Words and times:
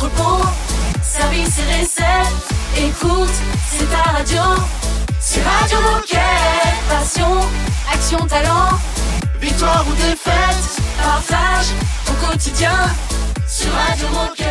l'entrepôt. 0.00 0.44
Service 1.02 1.58
et 1.58 1.80
recettes, 1.80 2.86
écoute, 2.88 3.32
c'est 3.70 3.90
ta 3.90 4.10
radio. 4.10 4.42
C'est 5.20 5.42
Radio 5.42 5.78
Moquette. 5.80 6.20
Passion, 6.88 7.40
action, 7.92 8.18
talent. 8.26 8.78
Victoire 9.40 9.84
ou 9.88 9.92
défaite, 9.94 10.82
partage 11.02 11.66
au 12.08 12.26
quotidien 12.26 12.74
sur 13.48 13.70
Radio 13.72 14.08
Moquette. 14.08 14.46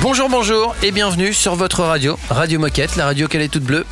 Bonjour, 0.00 0.28
bonjour 0.28 0.74
et 0.82 0.90
bienvenue 0.90 1.32
sur 1.32 1.54
votre 1.54 1.82
radio, 1.84 2.18
Radio 2.28 2.58
Moquette, 2.58 2.96
la 2.96 3.04
radio 3.04 3.28
qu'elle 3.28 3.42
est 3.42 3.48
toute 3.48 3.62
bleue. 3.62 3.86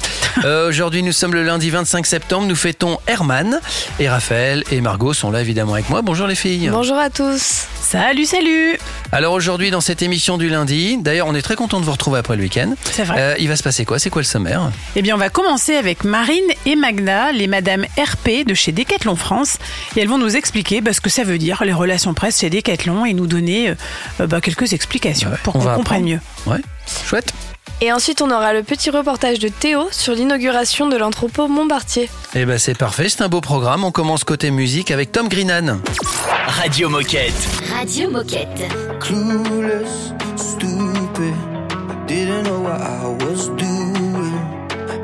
Euh, 0.44 0.68
Aujourd'hui, 0.68 1.02
nous 1.02 1.12
sommes 1.12 1.34
le 1.34 1.42
lundi 1.42 1.70
25 1.70 2.06
septembre, 2.06 2.46
nous 2.46 2.54
fêtons 2.56 2.98
Herman 3.06 3.60
et 3.98 4.08
Raphaël 4.08 4.62
et 4.70 4.80
Margot 4.80 5.12
sont 5.12 5.30
là 5.30 5.40
évidemment 5.40 5.74
avec 5.74 5.88
moi. 5.90 6.02
Bonjour 6.02 6.26
les 6.26 6.34
filles. 6.34 6.68
Bonjour 6.70 6.96
à 6.96 7.10
tous. 7.10 7.66
Salut, 7.80 8.24
salut 8.24 8.78
Alors 9.12 9.32
aujourd'hui, 9.32 9.70
dans 9.70 9.80
cette 9.80 10.02
émission 10.02 10.38
du 10.38 10.48
lundi, 10.48 10.96
d'ailleurs, 10.98 11.26
on 11.26 11.34
est 11.34 11.42
très 11.42 11.56
content 11.56 11.80
de 11.80 11.84
vous 11.84 11.92
retrouver 11.92 12.18
après 12.20 12.36
le 12.36 12.42
week-end. 12.42 12.74
C'est 12.84 13.02
vrai. 13.04 13.16
Euh, 13.20 13.34
il 13.38 13.48
va 13.48 13.56
se 13.56 13.62
passer 13.62 13.84
quoi? 13.84 13.98
C'est 13.98 14.10
quoi 14.10 14.22
le 14.22 14.26
sommaire? 14.26 14.70
Eh 14.96 15.02
bien, 15.02 15.14
on 15.14 15.18
va 15.18 15.28
commencer 15.30 15.74
avec 15.74 16.04
Marine 16.04 16.44
et 16.66 16.76
Magda, 16.76 17.32
les 17.32 17.46
Madame 17.48 17.84
RP 17.98 18.46
de 18.46 18.54
chez 18.54 18.72
Decathlon 18.72 19.16
France. 19.16 19.58
Et 19.96 20.00
elles 20.00 20.08
vont 20.08 20.18
nous 20.18 20.36
expliquer 20.36 20.80
bah, 20.80 20.92
ce 20.92 21.00
que 21.00 21.10
ça 21.10 21.24
veut 21.24 21.38
dire, 21.38 21.62
les 21.64 21.72
relations 21.72 22.14
presse 22.14 22.40
chez 22.40 22.50
Decathlon, 22.50 23.04
et 23.04 23.12
nous 23.14 23.26
donner 23.26 23.74
euh, 24.20 24.26
bah, 24.26 24.40
quelques 24.40 24.72
explications 24.72 25.30
Ouais, 25.30 25.36
pour 25.42 25.56
on 25.56 25.58
qu'on 25.60 25.74
comprenne 25.74 26.02
apprendre. 26.04 26.20
mieux. 26.46 26.52
Ouais, 26.52 26.60
chouette. 27.06 27.32
Et 27.82 27.92
ensuite, 27.92 28.20
on 28.20 28.30
aura 28.30 28.52
le 28.52 28.62
petit 28.62 28.90
reportage 28.90 29.38
de 29.38 29.48
Théo 29.48 29.88
sur 29.90 30.14
l'inauguration 30.14 30.88
de 30.88 30.96
l'entrepôt 30.96 31.48
Montbartier. 31.48 32.10
Eh 32.34 32.44
ben 32.44 32.58
c'est 32.58 32.76
parfait, 32.76 33.08
c'est 33.08 33.22
un 33.22 33.28
beau 33.28 33.40
programme. 33.40 33.84
On 33.84 33.90
commence 33.90 34.22
côté 34.24 34.50
musique 34.50 34.90
avec 34.90 35.12
Tom 35.12 35.28
Greenan. 35.28 35.78
Radio 36.46 36.90
Moquette. 36.90 37.32
Radio 37.74 38.10
Moquette. 38.10 38.68
clueless, 39.00 40.12
stupid. 40.36 41.34
Didn't 42.06 42.44
know 42.44 42.60
what 42.60 42.80
I 42.82 43.06
was 43.24 43.48
doing. 43.56 44.34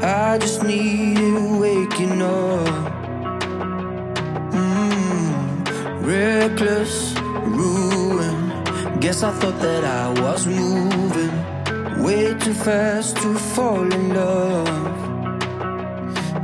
I 0.02 0.36
just 0.38 0.62
needed 0.62 1.58
waking 1.58 2.20
up. 2.20 2.68
Mm, 4.52 6.04
reckless, 6.04 7.14
ruin. 7.46 9.00
Guess 9.00 9.22
I 9.22 9.30
thought 9.30 9.58
that 9.60 9.84
I 9.84 10.20
was 10.20 10.46
moving 10.46 11.32
way 12.06 12.32
too 12.34 12.54
fast 12.54 13.16
to 13.16 13.34
fall 13.34 13.92
in 13.92 14.14
love. 14.14 14.94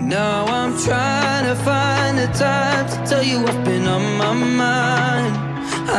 Now 0.00 0.44
I'm 0.58 0.72
trying 0.86 1.44
to 1.50 1.54
find 1.62 2.18
the 2.18 2.26
time 2.46 2.84
to 2.92 2.96
tell 3.08 3.22
you 3.22 3.40
what's 3.44 3.62
been 3.68 3.86
on 3.86 4.04
my 4.18 4.32
mind. 4.64 5.34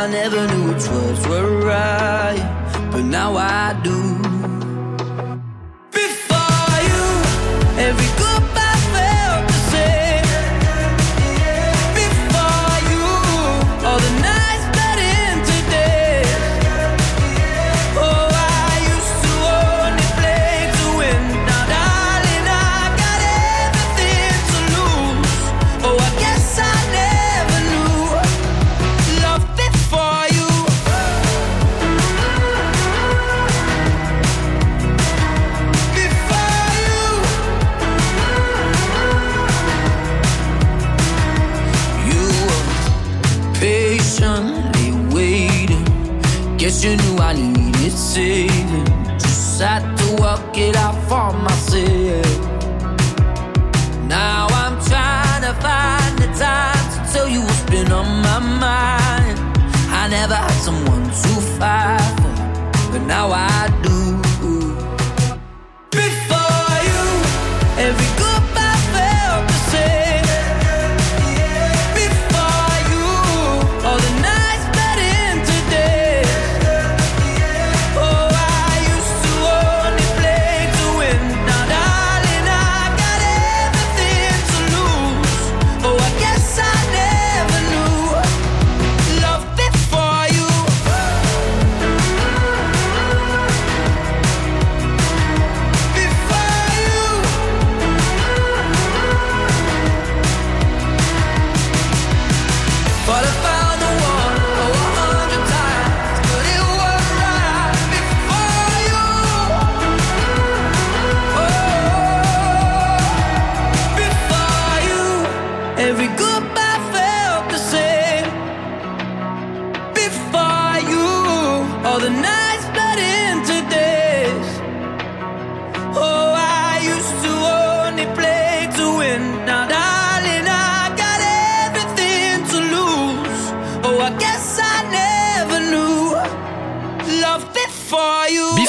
I 0.00 0.06
never 0.18 0.46
knew 0.50 0.64
which 0.70 0.86
words 0.88 1.26
were 1.28 1.52
right, 1.64 2.44
but 2.92 3.04
now 3.04 3.36
I 3.36 3.80
do. 3.82 4.23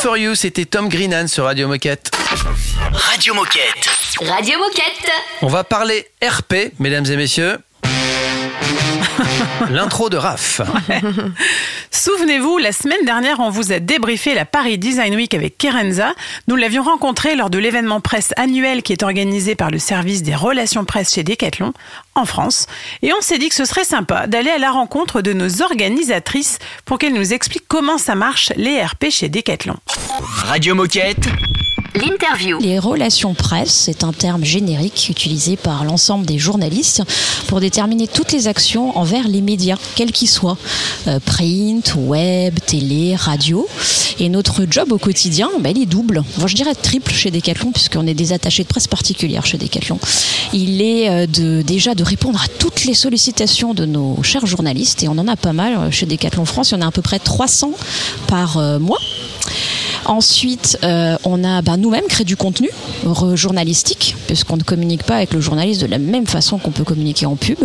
Before 0.06 0.20
You, 0.20 0.36
c'était 0.36 0.66
Tom 0.66 0.88
Greenan 0.88 1.28
sur 1.28 1.46
Radio 1.46 1.68
Moquette. 1.68 2.12
Radio 2.94 3.34
Moquette. 3.34 3.90
Radio 4.22 4.60
Moquette. 4.60 5.12
On 5.42 5.48
va 5.48 5.64
parler 5.64 6.08
RP, 6.24 6.74
mesdames 6.78 7.08
et 7.08 7.18
messieurs. 7.18 7.58
L'intro 9.70 10.10
de 10.10 10.18
Raph. 10.18 10.62
Souvenez-vous, 11.92 12.58
la 12.58 12.72
semaine 12.72 13.06
dernière, 13.06 13.40
on 13.40 13.50
vous 13.50 13.72
a 13.72 13.80
débriefé 13.80 14.34
la 14.34 14.46
Paris 14.46 14.78
Design 14.78 15.16
Week 15.16 15.34
avec 15.34 15.58
Kerenza. 15.58 16.14
Nous 16.48 16.56
l'avions 16.56 16.84
rencontré 16.84 17.36
lors 17.36 17.50
de 17.50 17.58
l'événement 17.58 18.02
presse 18.02 18.34
annuel 18.38 18.84
qui 18.84 18.94
est 18.94 19.04
organisé 19.04 19.56
par 19.56 19.72
le 19.72 19.80
service 19.80 20.24
des 20.24 20.36
relations 20.36 20.86
presse 20.86 21.14
chez 21.14 21.24
Decathlon 21.24 21.74
en 22.16 22.26
France. 22.26 22.68
Et 23.02 23.14
on 23.14 23.22
s'est 23.22 23.38
dit 23.38 23.50
que 23.50 23.56
ce 23.56 23.66
serait 23.66 23.86
sympa 23.86 24.28
d'aller 24.28 24.52
à 24.52 24.58
la 24.58 24.72
rencontre 24.72 25.22
de 25.22 25.34
nos 25.34 25.62
organisatrices 25.62 26.60
pour 26.86 26.98
qu'elles 26.98 27.14
nous 27.14 27.34
expliquent 27.34 27.68
comment 27.68 27.98
ça 27.98 28.16
marche 28.16 28.52
les 28.56 28.82
RP 28.82 29.10
chez 29.10 29.30
Decathlon. 29.30 29.76
Radio 30.46 30.76
Moquette. 30.76 31.28
L'interview. 31.96 32.60
Les 32.60 32.78
relations 32.78 33.34
presse, 33.34 33.72
c'est 33.72 34.04
un 34.04 34.12
terme 34.12 34.44
générique 34.44 35.08
utilisé 35.10 35.56
par 35.56 35.86
l'ensemble 35.86 36.26
des 36.26 36.38
journalistes 36.38 37.04
pour 37.48 37.62
déterminer 37.62 38.08
toutes 38.08 38.34
les 38.34 38.48
actions 38.48 38.98
envers 38.98 39.28
les 39.28 39.42
médias, 39.42 39.78
quels 39.96 40.12
qu'ils 40.12 40.30
soient, 40.30 40.58
Euh, 41.08 41.20
print, 41.24 41.94
web, 41.96 42.58
télé, 42.66 43.16
radio. 43.16 43.68
Et 44.20 44.28
notre 44.28 44.66
job 44.70 44.92
au 44.92 44.98
quotidien, 44.98 45.50
ben, 45.60 45.72
il 45.76 45.84
est 45.84 45.86
double. 45.86 46.24
Moi, 46.40 46.48
je 46.48 46.56
dirais 46.56 46.74
triple 46.74 47.12
chez 47.12 47.30
Decathlon, 47.30 47.72
puisqu'on 47.72 48.08
est 48.08 48.16
des 48.16 48.34
attachés 48.34 48.64
de 48.64 48.68
presse 48.68 48.88
particulières 48.88 49.46
chez 49.46 49.58
Decathlon. 49.60 50.00
Il 50.52 50.82
est 50.82 51.10
euh, 51.10 51.28
de, 51.28 51.62
déjà 51.62 51.94
de 51.94 52.04
répondre 52.04 52.42
à 52.44 52.48
toutes 52.60 52.86
les 52.86 52.96
sollicitations 52.96 53.76
de 53.76 53.86
nos 53.86 54.22
chers 54.24 54.48
journalistes, 54.48 55.04
et 55.04 55.08
on 55.08 55.18
en 55.20 55.28
a 55.28 55.36
pas 55.36 55.54
mal 55.54 55.78
euh, 55.78 55.92
chez 55.92 56.08
Decathlon 56.08 56.46
France. 56.46 56.72
Il 56.72 56.76
y 56.76 56.78
en 56.78 56.82
a 56.82 56.88
à 56.88 56.92
peu 56.92 57.04
près 57.04 57.20
300 57.20 57.72
par 58.28 58.58
mois. 58.80 59.00
Ensuite, 60.06 60.78
euh, 60.84 61.18
on 61.24 61.44
a 61.44 61.62
bah, 61.62 61.78
nous-mêmes 61.78 62.06
créé 62.08 62.26
du 62.26 62.38
contenu 62.38 62.70
re- 63.06 63.36
journalistique, 63.36 64.16
puisqu'on 64.28 64.58
ne 64.58 64.64
communique 64.64 65.04
pas 65.04 65.16
avec 65.18 65.34
le 65.34 65.42
journaliste 65.42 65.82
de 65.82 65.88
la 65.88 65.98
même 65.98 66.28
façon 66.28 66.58
qu'on 66.60 66.72
peut 66.72 66.84
communiquer 66.84 67.26
en 67.26 67.36
pub. 67.36 67.58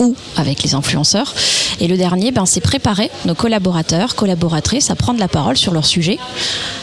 Ou 0.00 0.14
avec 0.36 0.62
les 0.62 0.74
influenceurs. 0.74 1.34
Et 1.80 1.88
le 1.88 1.96
dernier, 1.96 2.30
ben, 2.30 2.46
c'est 2.46 2.60
préparer 2.60 3.10
nos 3.24 3.34
collaborateurs, 3.34 4.14
collaboratrices 4.14 4.90
à 4.90 4.94
prendre 4.94 5.20
la 5.20 5.28
parole 5.28 5.56
sur 5.56 5.72
leur 5.72 5.86
sujet 5.86 6.18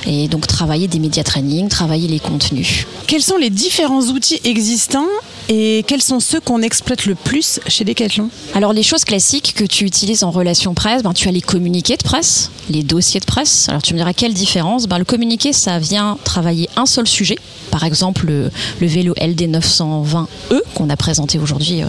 et 0.06 0.28
donc 0.28 0.48
travailler 0.48 0.88
des 0.88 1.00
médias 1.00 1.24
training, 1.24 1.68
travailler 1.68 2.08
les 2.08 2.20
contenus. 2.20 2.86
Quels 3.08 3.24
sont 3.24 3.38
les 3.38 3.50
différents 3.50 4.02
outils 4.02 4.40
existants 4.44 5.08
et 5.50 5.84
quels 5.88 6.02
sont 6.02 6.20
ceux 6.20 6.40
qu'on 6.40 6.62
exploite 6.62 7.06
le 7.06 7.16
plus 7.16 7.60
chez 7.68 7.84
Decathlon? 7.84 8.30
Alors 8.56 8.72
les 8.72 8.84
choses 8.84 9.04
classiques 9.04 9.54
que 9.56 9.66
tu 9.66 9.84
utilises 9.86 10.24
en 10.24 10.32
relation 10.32 10.74
presse, 10.74 11.04
ben, 11.04 11.14
tu 11.14 11.28
as 11.28 11.32
les 11.32 11.42
communiqués 11.42 11.98
de 11.98 12.04
presse, 12.04 12.50
les 12.70 12.84
dossiers 12.84 13.20
de 13.20 13.26
presse. 13.26 13.68
Alors 13.70 13.82
tu 13.82 13.94
me 13.94 14.00
diras 14.00 14.14
quelle 14.14 14.34
différence? 14.34 14.88
Ben, 14.88 14.98
Le 14.98 15.06
communiqué, 15.06 15.52
ça 15.54 15.80
vient 15.80 16.18
travailler 16.24 16.70
un 16.76 16.86
seul 16.86 17.08
sujet. 17.08 17.38
Par 17.72 17.84
exemple, 17.84 18.28
le, 18.28 18.52
le 18.80 18.88
vélo 18.88 19.14
LD 19.20 19.50
920E 19.58 20.28
qu'on 20.76 20.90
a 20.90 20.96
présenté 20.96 21.40
aujourd'hui 21.40 21.82
euh, 21.82 21.88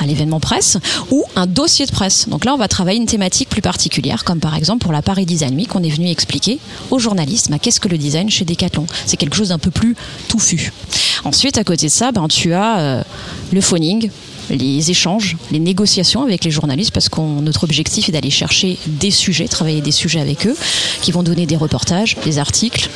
à 0.00 0.06
l'événement 0.06 0.40
presse, 0.40 0.61
ou 1.10 1.24
un 1.36 1.46
dossier 1.46 1.86
de 1.86 1.90
presse. 1.90 2.28
Donc 2.28 2.44
là, 2.44 2.54
on 2.54 2.58
va 2.58 2.68
travailler 2.68 2.98
une 2.98 3.06
thématique 3.06 3.48
plus 3.48 3.62
particulière, 3.62 4.24
comme 4.24 4.40
par 4.40 4.56
exemple 4.56 4.82
pour 4.82 4.92
la 4.92 5.02
Paris 5.02 5.26
Design 5.26 5.54
Week, 5.56 5.74
on 5.74 5.82
est 5.82 5.90
venu 5.90 6.08
expliquer 6.08 6.58
aux 6.90 6.98
journalistes 6.98 7.50
ben, 7.50 7.58
qu'est-ce 7.58 7.80
que 7.80 7.88
le 7.88 7.98
design 7.98 8.30
chez 8.30 8.44
Decathlon? 8.44 8.86
C'est 9.06 9.16
quelque 9.16 9.36
chose 9.36 9.48
d'un 9.48 9.58
peu 9.58 9.70
plus 9.70 9.96
touffu. 10.28 10.72
Ensuite, 11.24 11.58
à 11.58 11.64
côté 11.64 11.86
de 11.86 11.92
ça, 11.92 12.12
ben, 12.12 12.26
tu 12.28 12.52
as 12.52 12.78
euh, 12.78 13.02
le 13.52 13.60
phoning, 13.60 14.10
les 14.50 14.90
échanges, 14.90 15.36
les 15.50 15.58
négociations 15.58 16.22
avec 16.22 16.44
les 16.44 16.50
journalistes, 16.50 16.90
parce 16.90 17.08
que 17.08 17.20
notre 17.20 17.64
objectif 17.64 18.08
est 18.08 18.12
d'aller 18.12 18.30
chercher 18.30 18.78
des 18.86 19.10
sujets, 19.10 19.48
travailler 19.48 19.80
des 19.80 19.92
sujets 19.92 20.20
avec 20.20 20.46
eux, 20.46 20.56
qui 21.00 21.12
vont 21.12 21.22
donner 21.22 21.46
des 21.46 21.56
reportages, 21.56 22.16
des 22.24 22.38
articles. 22.38 22.88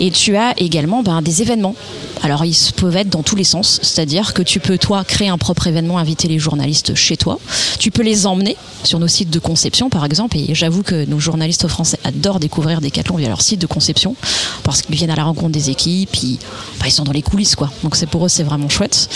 Et 0.00 0.10
tu 0.10 0.36
as 0.36 0.54
également 0.58 1.02
ben, 1.02 1.22
des 1.22 1.42
événements. 1.42 1.74
Alors 2.22 2.44
ils 2.44 2.56
peuvent 2.76 2.96
être 2.96 3.10
dans 3.10 3.22
tous 3.22 3.36
les 3.36 3.44
sens, 3.44 3.80
c'est-à-dire 3.82 4.34
que 4.34 4.42
tu 4.42 4.60
peux 4.60 4.78
toi 4.78 5.04
créer 5.04 5.28
un 5.28 5.38
propre 5.38 5.66
événement, 5.66 5.98
inviter 5.98 6.28
les 6.28 6.38
journalistes 6.38 6.94
chez 6.94 7.16
toi. 7.16 7.38
Tu 7.78 7.90
peux 7.90 8.02
les 8.02 8.26
emmener 8.26 8.56
sur 8.82 8.98
nos 8.98 9.08
sites 9.08 9.30
de 9.30 9.38
conception 9.38 9.90
par 9.90 10.04
exemple, 10.04 10.38
et 10.38 10.54
j'avoue 10.54 10.82
que 10.82 11.04
nos 11.04 11.20
journalistes 11.20 11.68
français 11.68 11.98
adorent 12.04 12.40
découvrir 12.40 12.80
Decathlon 12.80 13.16
via 13.16 13.28
leur 13.28 13.42
site 13.42 13.60
de 13.60 13.66
conception 13.66 14.16
parce 14.62 14.82
qu'ils 14.82 14.94
viennent 14.94 15.10
à 15.10 15.16
la 15.16 15.24
rencontre 15.24 15.52
des 15.52 15.70
équipes, 15.70 16.10
puis 16.12 16.38
bah, 16.80 16.86
ils 16.86 16.92
sont 16.92 17.04
dans 17.04 17.12
les 17.12 17.22
coulisses 17.22 17.56
quoi. 17.56 17.70
Donc 17.82 17.96
c'est 17.96 18.06
pour 18.06 18.24
eux 18.24 18.28
c'est 18.28 18.42
vraiment 18.42 18.68
chouette. 18.68 19.08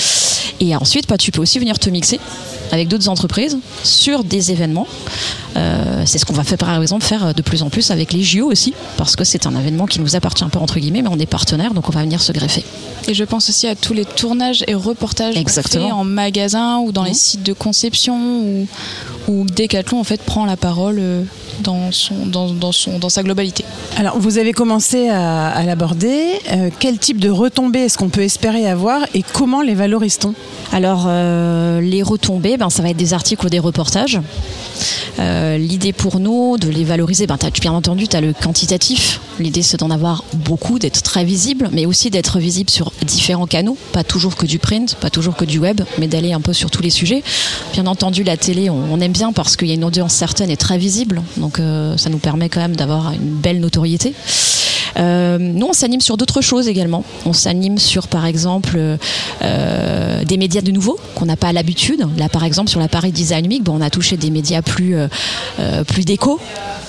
Et 0.61 0.75
ensuite, 0.75 1.09
bah, 1.09 1.17
tu 1.17 1.31
peux 1.31 1.41
aussi 1.41 1.59
venir 1.59 1.79
te 1.79 1.89
mixer 1.91 2.19
avec 2.73 2.89
d'autres 2.89 3.09
entreprises 3.09 3.59
sur 3.85 4.25
des 4.25 4.51
événements. 4.51 4.87
Euh, 5.57 6.03
c'est 6.07 6.19
ce 6.19 6.25
qu'on 6.25 6.35
va 6.35 6.45
faire 6.45 6.59
par 6.59 6.81
exemple 6.81 7.05
faire 7.05 7.35
de 7.35 7.43
plus 7.43 7.63
en 7.63 7.71
plus 7.71 7.91
avec 7.91 8.13
les 8.13 8.23
JO 8.23 8.51
aussi, 8.51 8.75
parce 8.97 9.17
que 9.17 9.25
c'est 9.25 9.47
un 9.47 9.57
événement 9.59 9.87
qui 9.87 10.01
nous 10.01 10.17
appartient 10.17 10.45
un 10.45 10.49
peu 10.49 10.59
entre 10.59 10.79
guillemets, 10.79 11.03
mais 11.03 11.09
on 11.11 11.19
est 11.19 11.27
partenaire, 11.27 11.75
donc 11.75 11.89
on 11.89 11.93
va 11.93 12.03
venir 12.03 12.21
se 12.21 12.33
greffer. 12.33 12.65
Et 13.09 13.15
je 13.15 13.25
pense 13.25 13.49
aussi 13.49 13.67
à 13.67 13.75
tous 13.75 13.95
les 13.95 14.05
tournages 14.05 14.65
et 14.67 14.75
reportages 14.75 15.35
qu'on 15.35 15.41
Exactement. 15.41 15.87
fait 15.87 15.93
en 15.93 16.05
magasin 16.05 16.79
ou 16.79 16.93
dans 16.93 17.05
les 17.05 17.15
sites 17.15 17.43
de 17.43 17.53
conception 17.55 18.43
où, 18.43 18.67
où 19.29 19.47
Decathlon 19.47 20.01
en 20.01 20.05
fait 20.05 20.21
prend 20.23 20.45
la 20.45 20.57
parole 20.57 20.99
euh, 20.99 21.23
dans, 21.61 21.91
son, 21.91 22.27
dans, 22.27 22.51
dans, 22.51 22.73
son, 22.73 22.99
dans 22.99 23.09
sa 23.09 23.23
globalité. 23.23 23.65
Alors, 23.97 24.19
vous 24.19 24.39
avez 24.39 24.53
commencé 24.53 25.09
à, 25.09 25.49
à 25.49 25.63
l'aborder. 25.65 26.39
Euh, 26.53 26.71
quel 26.79 26.99
type 26.99 27.19
de 27.19 27.31
retombées 27.31 27.81
est-ce 27.81 27.97
qu'on 27.97 28.11
peut 28.11 28.23
espérer 28.23 28.69
avoir 28.69 29.01
et 29.15 29.23
comment 29.23 29.63
les 29.63 29.75
valorise-t-on? 29.75 30.35
Alors, 30.73 31.07
euh, 31.09 31.81
les 31.81 32.03
retombées, 32.03 32.58
ben, 32.59 32.71
ça 32.71 32.83
va 32.83 32.91
être 32.91 32.97
des 32.97 33.15
articles 33.15 33.47
ou 33.47 33.49
des 33.49 33.59
reportages. 33.59 34.19
Euh, 35.19 35.57
L'idée 35.59 35.93
pour 35.93 36.21
nous 36.21 36.57
de 36.59 36.69
les 36.69 36.85
valoriser, 36.85 37.27
ben, 37.27 37.37
t'as- 37.37 37.51
bien 37.51 37.73
entendu, 37.73 38.07
tu 38.09 38.17
as 38.17 38.21
le 38.21 38.33
quantitatif. 38.33 39.21
L'idée, 39.41 39.63
c'est 39.63 39.79
d'en 39.79 39.91
avoir 39.91 40.25
beaucoup, 40.35 40.79
d'être 40.79 41.03
très 41.03 41.25
visible, 41.25 41.71
mais 41.73 41.87
aussi 41.87 42.11
d'être 42.11 42.39
visible 42.39 42.71
sur 42.71 42.93
différents 43.07 43.47
canaux, 43.47 43.77
pas 43.93 44.05
toujours 44.05 44.37
que 44.37 44.47
du 44.47 44.59
print, 44.59 44.95
pas 44.97 45.11
toujours 45.11 45.35
que 45.37 45.45
du 45.45 45.59
web, 45.59 45.81
mais 45.99 46.07
d'aller 46.09 46.33
un 46.33 46.41
peu 46.41 46.53
sur 46.53 46.71
tous 46.71 46.83
les 46.83 46.91
sujets. 46.91 47.23
Bien 47.73 47.87
entendu, 47.87 48.23
la 48.25 48.37
télé, 48.37 48.69
on, 48.71 48.77
on 48.93 49.01
aime 49.01 49.13
bien 49.13 49.33
parce 49.33 49.57
qu'il 49.57 49.69
y 49.69 49.71
a 49.73 49.75
une 49.75 49.85
audience 49.85 50.13
certaine 50.13 50.51
et 50.51 50.57
très 50.57 50.79
visible, 50.79 51.23
donc 51.37 51.59
euh, 51.61 51.97
ça 51.97 52.11
nous 52.11 52.19
permet 52.19 52.49
quand 52.49 52.61
même 52.61 52.77
d'avoir 52.77 53.13
une 53.13 53.21
belle 53.35 53.61
notoriété. 53.61 54.13
Euh, 54.99 55.39
nous, 55.39 55.67
on 55.67 55.73
s'anime 55.73 56.01
sur 56.01 56.17
d'autres 56.17 56.41
choses 56.41 56.69
également. 56.69 57.05
On 57.25 57.33
s'anime 57.33 57.79
sur, 57.79 58.09
par 58.09 58.27
exemple, 58.27 58.79
euh, 59.43 60.25
des 60.25 60.37
médias 60.37 60.61
de 60.61 60.71
nouveau 60.71 60.99
qu'on 61.15 61.27
n'a 61.27 61.37
pas 61.37 61.53
l'habitude. 61.53 62.07
Là, 62.17 62.29
par 62.29 62.45
exemple, 62.45 62.71
sur 62.71 62.81
la 62.81 62.89
Paris 62.89 63.13
Design 63.13 63.47
Week, 63.47 63.63
bon, 63.63 63.79
on 63.79 63.81
a 63.81 63.91
touché 63.91 64.17
des 64.17 64.31
médias 64.31 64.63
plus, 64.63 64.97
euh, 64.97 65.09
euh, 65.61 65.85
plus 65.85 66.05
déco 66.05 66.41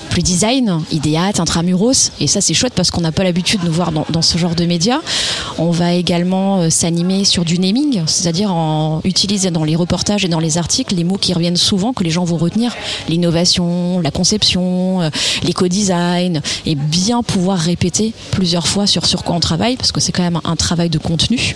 plus 0.09 0.21
design, 0.21 0.81
idéat, 0.91 1.31
intramuros, 1.37 2.11
et 2.19 2.27
ça 2.27 2.41
c'est 2.41 2.53
chouette 2.53 2.73
parce 2.75 2.91
qu'on 2.91 3.01
n'a 3.01 3.11
pas 3.11 3.23
l'habitude 3.23 3.61
de 3.61 3.65
nous 3.67 3.71
voir 3.71 3.91
dans, 3.91 4.05
dans 4.09 4.21
ce 4.21 4.37
genre 4.37 4.55
de 4.55 4.65
médias. 4.65 4.99
On 5.57 5.71
va 5.71 5.93
également 5.93 6.59
euh, 6.59 6.69
s'animer 6.69 7.25
sur 7.25 7.45
du 7.45 7.59
naming, 7.59 8.01
c'est-à-dire 8.05 8.51
en 8.53 9.01
utiliser 9.03 9.51
dans 9.51 9.63
les 9.63 9.75
reportages 9.75 10.25
et 10.25 10.27
dans 10.27 10.39
les 10.39 10.57
articles 10.57 10.95
les 10.95 11.03
mots 11.03 11.17
qui 11.17 11.33
reviennent 11.33 11.57
souvent 11.57 11.93
que 11.93 12.03
les 12.03 12.09
gens 12.09 12.23
vont 12.23 12.37
retenir, 12.37 12.75
l'innovation, 13.07 13.99
la 13.99 14.11
conception, 14.11 15.01
euh, 15.01 15.09
l'éco-design, 15.43 16.41
et 16.65 16.75
bien 16.75 17.23
pouvoir 17.23 17.57
répéter 17.59 18.13
plusieurs 18.31 18.67
fois 18.67 18.87
sur 18.87 19.05
sur 19.05 19.23
quoi 19.23 19.35
on 19.35 19.39
travaille 19.39 19.77
parce 19.77 19.91
que 19.91 19.99
c'est 19.99 20.11
quand 20.11 20.23
même 20.23 20.39
un 20.43 20.55
travail 20.55 20.89
de 20.89 20.97
contenu. 20.97 21.55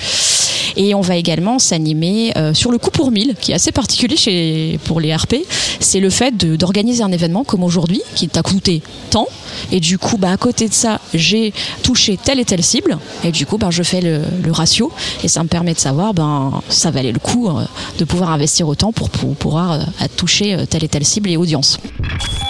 Et 0.76 0.94
on 0.96 1.02
va 1.02 1.16
également 1.16 1.60
s'animer 1.60 2.34
euh, 2.38 2.54
sur 2.54 2.72
le 2.72 2.78
coup 2.78 2.92
pour 2.92 3.12
1000, 3.12 3.36
qui 3.40 3.52
est 3.52 3.56
assez 3.56 3.72
particulier 3.72 4.18
chez, 4.18 4.80
pour 4.86 5.00
les 5.00 5.16
RP. 5.16 5.36
C'est 5.80 6.00
le 6.00 6.10
fait 6.10 6.36
d'organiser 6.36 7.04
un 7.04 7.12
événement 7.12 7.44
comme 7.44 7.64
aujourd'hui, 7.64 8.02
qui 8.16 8.28
t'a 8.28 8.42
coûté 8.42 8.82
tant. 9.10 9.28
Et 9.72 9.80
du 9.80 9.98
coup, 9.98 10.18
bah, 10.18 10.32
à 10.32 10.38
côté 10.38 10.68
de 10.68 10.74
ça, 10.74 11.00
j'ai 11.14 11.54
touché 11.84 12.18
telle 12.18 12.40
et 12.40 12.46
telle 12.46 12.64
cible. 12.64 12.98
Et 13.24 13.32
du 13.32 13.46
coup, 13.46 13.58
bah, 13.58 13.70
je 13.70 13.84
fais 13.84 14.02
le, 14.02 14.22
le 14.44 14.52
ratio. 14.52 14.92
Et 15.24 15.28
ça 15.28 15.44
me 15.44 15.48
permet 15.48 15.74
de 15.74 15.80
savoir, 15.80 16.14
ben, 16.14 16.62
ça 16.70 16.92
valait 16.92 17.12
le 17.12 17.20
coup 17.20 17.50
euh, 17.50 17.64
de 18.00 18.06
pouvoir 18.06 18.32
investir 18.32 18.68
autant 18.68 18.92
pour, 18.92 19.10
pour 19.10 19.36
pouvoir 19.36 19.74
euh, 19.74 19.84
toucher 20.18 20.66
telle 20.70 20.84
et 20.84 20.88
telle 20.88 21.06
cible 21.06 21.30
et 21.30 21.38
audience. 21.38 21.80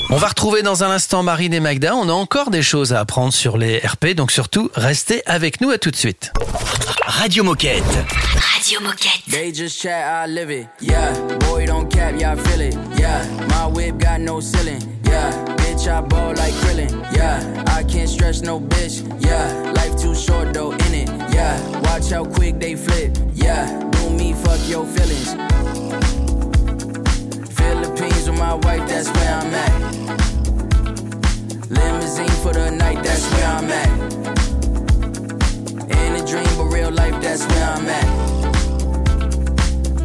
On 0.09 0.17
va 0.17 0.27
retrouver 0.27 0.61
dans 0.61 0.83
un 0.83 0.91
instant 0.91 1.23
Marine 1.23 1.53
et 1.53 1.59
Magda. 1.59 1.95
On 1.95 2.09
a 2.09 2.13
encore 2.13 2.51
des 2.51 2.61
choses 2.61 2.93
à 2.93 2.99
apprendre 2.99 3.33
sur 3.33 3.57
les 3.57 3.79
RP, 3.79 4.13
donc 4.15 4.31
surtout, 4.31 4.69
restez 4.75 5.23
avec 5.25 5.61
nous. 5.61 5.69
À 5.69 5.77
tout 5.77 5.91
de 5.91 5.95
suite. 5.95 6.31
Radio 7.05 7.43
Moquette. 7.43 7.83
Radio 8.13 8.79
Moquette. 8.79 9.25
They 9.25 9.51
just 9.51 9.81
chat, 9.81 10.05
I 10.07 10.27
live 10.27 10.51
it. 10.51 10.67
Yeah, 10.79 11.13
boy, 11.39 11.65
don't 11.65 11.91
cap, 11.91 12.19
y'all 12.19 12.35
feel 12.35 12.61
it. 12.61 12.75
Yeah, 12.97 13.25
my 13.49 13.67
whip 13.67 13.97
got 13.97 14.21
no 14.21 14.39
ceiling. 14.39 14.81
Yeah, 15.05 15.31
bitch, 15.57 15.87
I 15.87 16.01
ball 16.01 16.33
like 16.35 16.53
Krillin. 16.61 16.91
Yeah, 17.15 17.63
I 17.67 17.83
can't 17.83 18.09
stretch 18.09 18.41
no 18.41 18.59
bitch. 18.59 19.03
Yeah, 19.23 19.71
life 19.71 19.99
too 19.99 20.15
short 20.15 20.53
though, 20.53 20.71
in 20.71 20.93
it. 20.93 21.09
Yeah, 21.33 21.57
watch 21.81 22.09
how 22.09 22.25
quick 22.25 22.59
they 22.59 22.75
flip. 22.75 23.17
Yeah, 23.33 23.65
do 23.91 24.09
me, 24.09 24.33
fuck 24.33 24.59
your 24.67 24.85
feelings. 24.85 25.33
Philippines 27.57 28.29
with 28.29 28.39
my 28.39 28.53
wife, 28.55 28.87
that's 28.87 29.09
where 29.09 29.33
I'm 29.33 29.53
at. 29.53 29.73
Limousine 31.69 32.35
for 32.43 32.53
the 32.53 32.71
night, 32.71 33.03
that's 33.03 33.29
where 33.31 33.47
I'm 33.47 33.71
at. 33.71 34.52
In 36.03 36.15
a 36.15 36.25
dream, 36.25 36.51
but 36.57 36.65
real 36.65 36.91
life, 36.91 37.21
that's 37.21 37.45
where 37.47 37.69
I'm 37.75 37.87
at. 37.87 38.07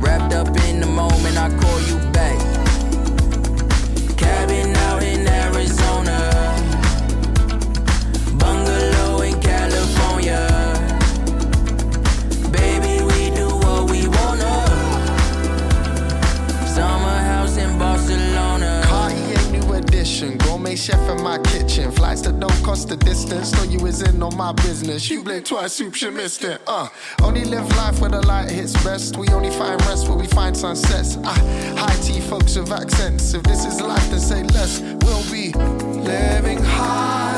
Wrapped 0.01 0.33
up 0.33 0.49
in 0.69 0.81
the 0.81 0.87
moment, 0.87 1.37
I 1.37 1.49
call 1.61 1.81
you 1.91 1.99
back. 2.13 2.39
Cabin 4.17 4.68
gourmet 20.69 20.77
chef 20.77 21.09
in 21.09 21.23
my 21.23 21.39
kitchen. 21.39 21.91
Flights 21.93 22.23
that 22.23 22.39
don't 22.41 22.63
cost 22.63 22.89
the 22.89 22.97
distance. 22.97 23.53
Thought 23.53 23.71
you 23.71 23.87
is 23.87 24.03
in 24.03 24.23
on 24.23 24.37
my 24.37 24.53
business. 24.53 25.09
You 25.09 25.23
blink 25.23 25.47
twice, 25.47 25.73
soup, 25.73 26.01
you 26.01 26.11
missed 26.11 26.45
it. 26.45 26.61
Uh, 26.67 26.89
only 27.23 27.45
live 27.45 27.69
life 27.77 28.01
where 28.01 28.11
the 28.11 28.27
light 28.27 28.51
hits 28.51 28.73
best. 28.85 29.17
We 29.17 29.29
only 29.29 29.51
find 29.51 29.81
rest 29.87 30.09
where 30.09 30.19
we 30.19 30.27
find 30.27 30.57
sunsets. 30.57 31.17
Ah, 31.25 31.35
high 31.77 31.97
tea 32.03 32.21
folks 32.21 32.57
with 32.57 32.73
accents. 32.73 33.35
If 33.35 33.43
this 33.45 33.65
is 33.65 33.81
life, 33.81 34.11
then 34.11 34.21
say 34.21 34.43
less. 34.43 34.81
We'll 34.81 35.25
be 35.31 35.53
living 35.53 36.63
high 36.63 37.38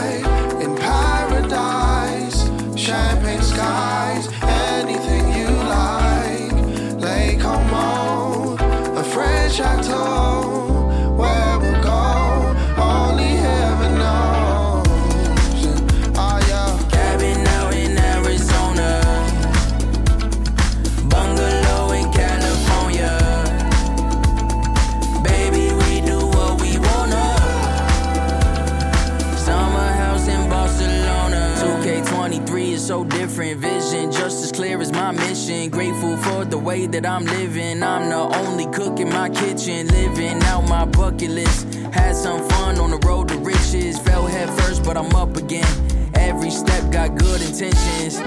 way 36.70 36.86
that 36.86 37.04
I'm 37.04 37.24
living. 37.24 37.82
I'm 37.82 38.08
the 38.08 38.22
only 38.38 38.66
cook 38.66 39.00
in 39.00 39.08
my 39.08 39.28
kitchen, 39.28 39.88
living 39.88 40.40
out 40.44 40.68
my 40.68 40.84
bucket 40.84 41.30
list. 41.30 41.74
Had 41.92 42.14
some 42.14 42.48
fun 42.50 42.78
on 42.78 42.90
the 42.90 42.98
road 43.08 43.28
to 43.28 43.38
riches. 43.38 43.98
Fell 43.98 44.26
head 44.26 44.48
first, 44.60 44.84
but 44.84 44.96
I'm 44.96 45.12
up 45.16 45.36
again. 45.36 45.72
Every 46.14 46.50
step 46.50 46.92
got 46.92 47.16
good 47.16 47.40
intentions. 47.42 48.18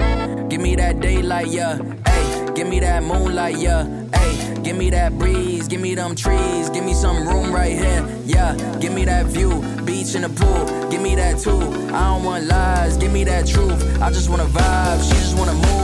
Give 0.50 0.60
me 0.60 0.76
that 0.76 1.00
daylight, 1.00 1.48
yeah. 1.48 1.78
Hey, 2.06 2.52
give 2.54 2.68
me 2.68 2.80
that 2.80 3.02
moonlight, 3.02 3.56
yeah. 3.56 3.84
Hey, 4.14 4.60
give 4.62 4.76
me 4.76 4.90
that 4.90 5.18
breeze, 5.18 5.68
give 5.68 5.80
me 5.80 5.94
them 5.94 6.14
trees, 6.14 6.68
give 6.70 6.84
me 6.84 6.94
some 6.94 7.26
room 7.26 7.52
right 7.52 7.72
here, 7.72 8.02
yeah. 8.24 8.54
Give 8.80 8.92
me 8.92 9.04
that 9.04 9.26
view, 9.26 9.62
beach 9.84 10.14
in 10.14 10.22
the 10.22 10.28
pool, 10.28 10.90
give 10.90 11.00
me 11.00 11.14
that 11.16 11.38
too. 11.38 11.62
I 11.94 12.02
don't 12.10 12.24
want 12.24 12.44
lies, 12.44 12.96
give 12.96 13.12
me 13.12 13.24
that 13.24 13.46
truth. 13.46 13.80
I 14.02 14.10
just 14.10 14.28
wanna 14.28 14.46
vibe, 14.46 15.02
she 15.08 15.14
just 15.14 15.36
wanna 15.38 15.54
move, 15.54 15.83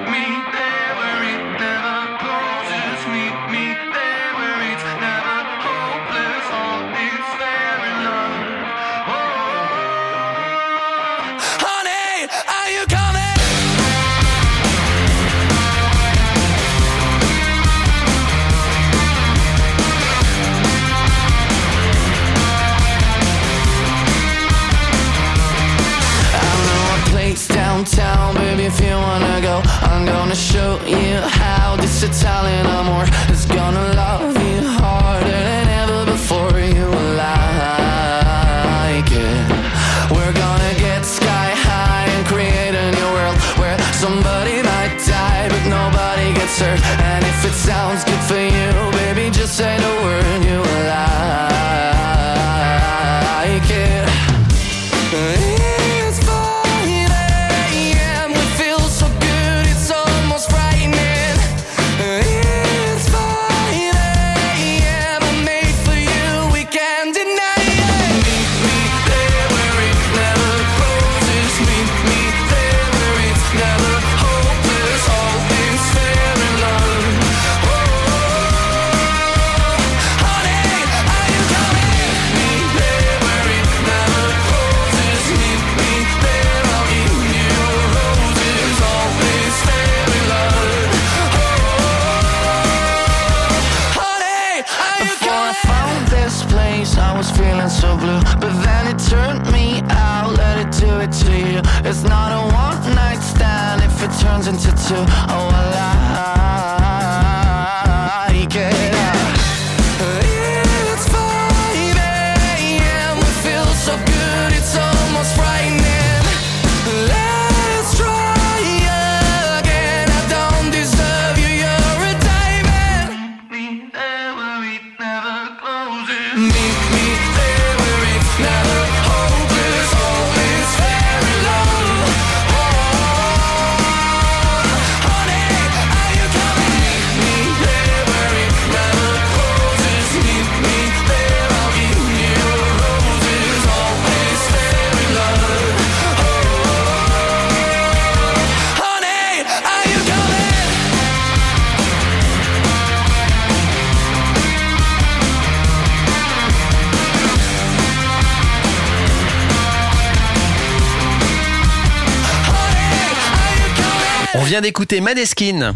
Madeskin. 164.99 165.73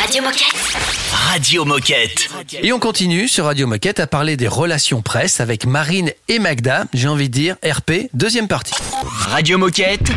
Radio 0.00 0.22
Moquette. 0.22 0.54
Radio 1.10 1.64
Moquette. 1.64 2.28
Et 2.62 2.72
on 2.72 2.78
continue 2.78 3.26
sur 3.26 3.46
Radio 3.46 3.66
Moquette 3.66 3.98
à 3.98 4.06
parler 4.06 4.36
des 4.36 4.46
relations 4.46 5.02
presse 5.02 5.40
avec 5.40 5.66
Marine 5.66 6.12
et 6.28 6.38
Magda. 6.38 6.84
J'ai 6.94 7.08
envie 7.08 7.28
de 7.28 7.34
dire 7.34 7.56
RP, 7.64 8.08
deuxième 8.14 8.46
partie. 8.46 8.74
Radio 9.02 9.58
Moquette. 9.58 10.08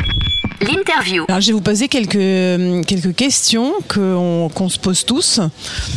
L'interview. 0.61 1.25
Alors, 1.27 1.41
je 1.41 1.47
vais 1.47 1.53
vous 1.53 1.61
poser 1.61 1.87
quelques, 1.87 2.15
euh, 2.15 2.83
quelques 2.83 3.15
questions 3.15 3.73
qu'on 3.87 4.49
qu'on 4.53 4.69
se 4.69 4.79
pose 4.79 5.05
tous. 5.05 5.39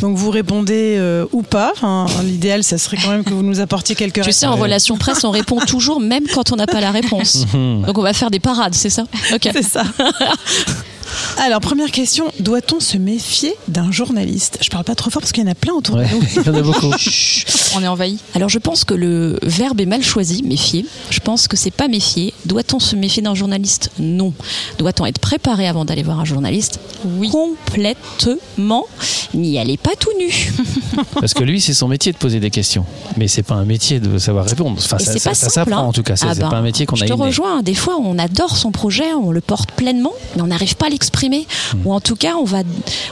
Donc, 0.01 0.17
vous 0.17 0.31
répondez 0.31 0.97
euh, 0.99 1.27
ou 1.33 1.43
pas. 1.43 1.73
Enfin, 1.77 2.07
L'idéal, 2.23 2.65
ça 2.65 2.79
serait 2.79 2.97
quand 2.97 3.11
même 3.11 3.25
que 3.25 3.31
vous 3.31 3.43
nous 3.43 3.61
apportiez 3.61 3.95
quelques 3.95 4.23
Tu 4.23 4.33
sais, 4.33 4.47
en 4.47 4.57
relation 4.57 4.97
presse, 4.97 5.25
on 5.25 5.31
répond 5.31 5.61
toujours, 5.61 6.01
même 6.01 6.27
quand 6.33 6.53
on 6.53 6.57
n'a 6.57 6.67
pas 6.67 6.81
la 6.81 6.91
réponse. 6.91 7.47
Donc 7.53 7.99
on 7.99 8.03
va 8.03 8.13
faire 8.13 8.31
des 8.31 8.41
parades, 8.41 8.75
c'est 8.75 8.91
ça? 8.91 9.05
Ok. 9.33 9.49
C'est 9.53 9.63
ça. 9.63 9.85
Alors, 11.39 11.61
première 11.61 11.91
question, 11.91 12.27
doit-on 12.41 12.81
se 12.81 12.97
méfier 12.97 13.55
d'un 13.69 13.91
journaliste? 13.93 14.59
Je 14.61 14.69
parle 14.71 14.85
pas 14.85 14.95
trop 14.95 15.11
fort 15.11 15.21
parce 15.23 15.33
qu'il 15.33 15.45
y 15.45 15.47
en 15.49 15.51
a 15.51 15.55
plein 15.55 15.73
autour 15.75 15.97
de 15.97 16.03
nous. 16.03 16.23
il 16.37 16.43
y 16.47 16.49
en 16.49 16.55
a 16.55 16.63
beaucoup. 16.63 16.91
On 17.77 17.83
est 17.83 17.87
envahi. 17.87 18.19
Alors 18.35 18.49
je 18.49 18.59
pense 18.59 18.85
que 18.85 18.95
le 18.95 19.39
verbe 19.43 19.81
est 19.81 19.87
mal 19.87 20.03
choisi, 20.03 20.43
méfier. 20.43 20.87
Je 21.11 21.21
pense 21.21 21.49
que 21.49 21.57
c'est 21.57 21.71
pas 21.71 21.87
méfier. 21.89 22.33
Doit-on 22.47 22.79
se 22.81 22.97
méfier 22.97 23.23
d'un 23.23 23.35
journaliste? 23.35 23.91
Non. 23.99 24.33
Doit-on 24.79 25.05
être 25.07 25.19
préparé 25.19 25.69
avant 25.69 25.85
d'aller 25.85 26.03
voir 26.03 26.19
un 26.21 26.25
journaliste? 26.25 26.81
Oui. 27.05 27.29
Complètement. 27.31 28.87
N'y 29.35 29.59
allez 29.59 29.77
pas 29.77 29.95
tout 29.99 30.11
nu. 30.19 30.33
Parce 31.21 31.35
que 31.35 31.45
lui, 31.45 31.61
c'est 31.61 31.75
son 31.75 31.89
métier 31.89 32.13
de 32.13 32.17
poser 32.19 32.41
des 32.41 32.51
questions. 32.51 32.85
Mais 33.17 33.29
c'est 33.29 33.43
pas 33.43 33.55
un 33.55 33.65
métier 33.65 34.01
de 34.01 34.19
savoir 34.19 34.47
répondre. 34.47 34.77
Enfin, 34.79 34.97
Et 34.99 35.05
ça, 35.05 35.13
c'est 35.13 35.19
ça, 35.19 35.31
pas 35.31 35.35
ça 35.35 35.49
simple, 35.51 35.71
s'apprend 35.71 35.85
hein. 35.85 35.89
en 35.89 35.93
tout 35.93 36.03
cas. 36.03 36.17
C'est 36.17 36.27
Ah 36.27 36.35
c'est 36.35 36.41
ben, 36.41 36.49
pas 36.51 36.57
un 36.57 36.63
métier 36.63 36.87
qu'on 36.87 36.97
Je 36.97 37.05
a 37.05 37.09
te 37.09 37.13
inné. 37.13 37.23
rejoins. 37.23 37.63
Des 37.63 37.75
fois, 37.75 37.97
on 38.03 38.19
adore 38.19 38.57
son 38.57 38.73
projet, 38.73 39.13
on 39.15 39.31
le 39.31 39.41
porte 39.41 39.73
pleinement, 39.73 40.13
mais 40.37 40.43
on 40.43 40.47
n'arrive 40.47 40.77
pas 40.77 40.87
à 40.87 40.91
l'exprimer. 40.99 41.47
s'exprimer, 41.49 41.85
ou 41.85 41.93
en 41.93 42.01
tout 42.01 42.17
cas, 42.17 42.35
on 42.37 42.45
va, 42.45 42.63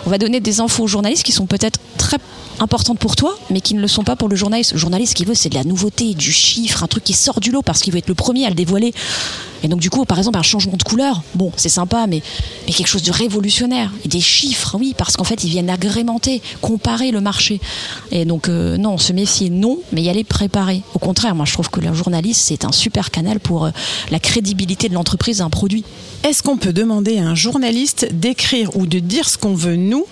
on 0.06 0.10
va 0.10 0.18
donner 0.18 0.40
des 0.40 0.60
infos 0.60 0.84
aux 0.84 0.88
journalistes 0.88 1.22
qui 1.22 1.32
sont 1.32 1.46
peut-être 1.46 1.78
très 1.98 2.18
importantes 2.60 2.98
pour 2.98 3.16
toi, 3.16 3.36
mais 3.50 3.60
qui 3.60 3.74
ne 3.74 3.80
le 3.80 3.88
sont 3.88 4.04
pas 4.04 4.16
pour 4.16 4.28
le 4.28 4.36
journaliste. 4.36 4.72
Le 4.72 4.78
journaliste, 4.78 5.12
ce 5.12 5.16
qu'il 5.16 5.26
veut, 5.26 5.34
c'est 5.34 5.48
de 5.48 5.54
la 5.54 5.64
nouveauté, 5.64 6.14
du 6.14 6.32
chiffre, 6.32 6.82
un 6.82 6.86
truc 6.86 7.04
qui 7.04 7.12
sort 7.12 7.40
du 7.40 7.50
lot 7.50 7.62
parce 7.62 7.80
qu'il 7.80 7.92
veut 7.92 7.98
être 7.98 8.08
le 8.08 8.14
premier 8.14 8.46
à 8.46 8.48
le 8.48 8.54
dévoiler. 8.54 8.94
Et 9.62 9.68
donc, 9.68 9.80
du 9.80 9.90
coup, 9.90 10.04
par 10.04 10.18
exemple, 10.18 10.38
un 10.38 10.42
changement 10.42 10.76
de 10.76 10.82
couleur, 10.82 11.22
bon, 11.34 11.50
c'est 11.56 11.68
sympa, 11.68 12.06
mais, 12.06 12.22
mais 12.66 12.72
quelque 12.72 12.86
chose 12.86 13.02
de 13.02 13.12
révolutionnaire. 13.12 13.90
Et 14.04 14.08
des 14.08 14.20
chiffres, 14.20 14.76
oui, 14.78 14.94
parce 14.96 15.16
qu'en 15.16 15.24
fait, 15.24 15.44
ils 15.44 15.50
viennent 15.50 15.70
agrémenter, 15.70 16.42
comparer 16.60 17.10
le 17.10 17.20
marché. 17.20 17.60
Et 18.10 18.24
donc, 18.24 18.48
euh, 18.48 18.76
non, 18.76 18.98
se 18.98 19.12
méfier, 19.12 19.50
non, 19.50 19.78
mais 19.92 20.02
y 20.02 20.08
aller 20.08 20.24
préparer. 20.24 20.82
Au 20.94 20.98
contraire, 20.98 21.34
moi, 21.34 21.44
je 21.46 21.52
trouve 21.52 21.70
que 21.70 21.80
le 21.80 21.92
journaliste, 21.94 22.42
c'est 22.44 22.64
un 22.64 22.72
super 22.72 23.10
canal 23.10 23.40
pour 23.40 23.64
euh, 23.64 23.70
la 24.10 24.18
crédibilité 24.18 24.88
de 24.88 24.94
l'entreprise 24.94 25.38
d'un 25.38 25.50
produit. 25.50 25.84
Est-ce 26.22 26.42
qu'on 26.42 26.56
peut 26.56 26.72
demander 26.72 27.18
à 27.18 27.22
un 27.24 27.34
journaliste 27.34 28.08
d'écrire 28.12 28.76
ou 28.76 28.86
de 28.86 28.98
dire 28.98 29.28
ce 29.28 29.38
qu'on 29.38 29.54
veut 29.54 29.76
nous? 29.76 30.04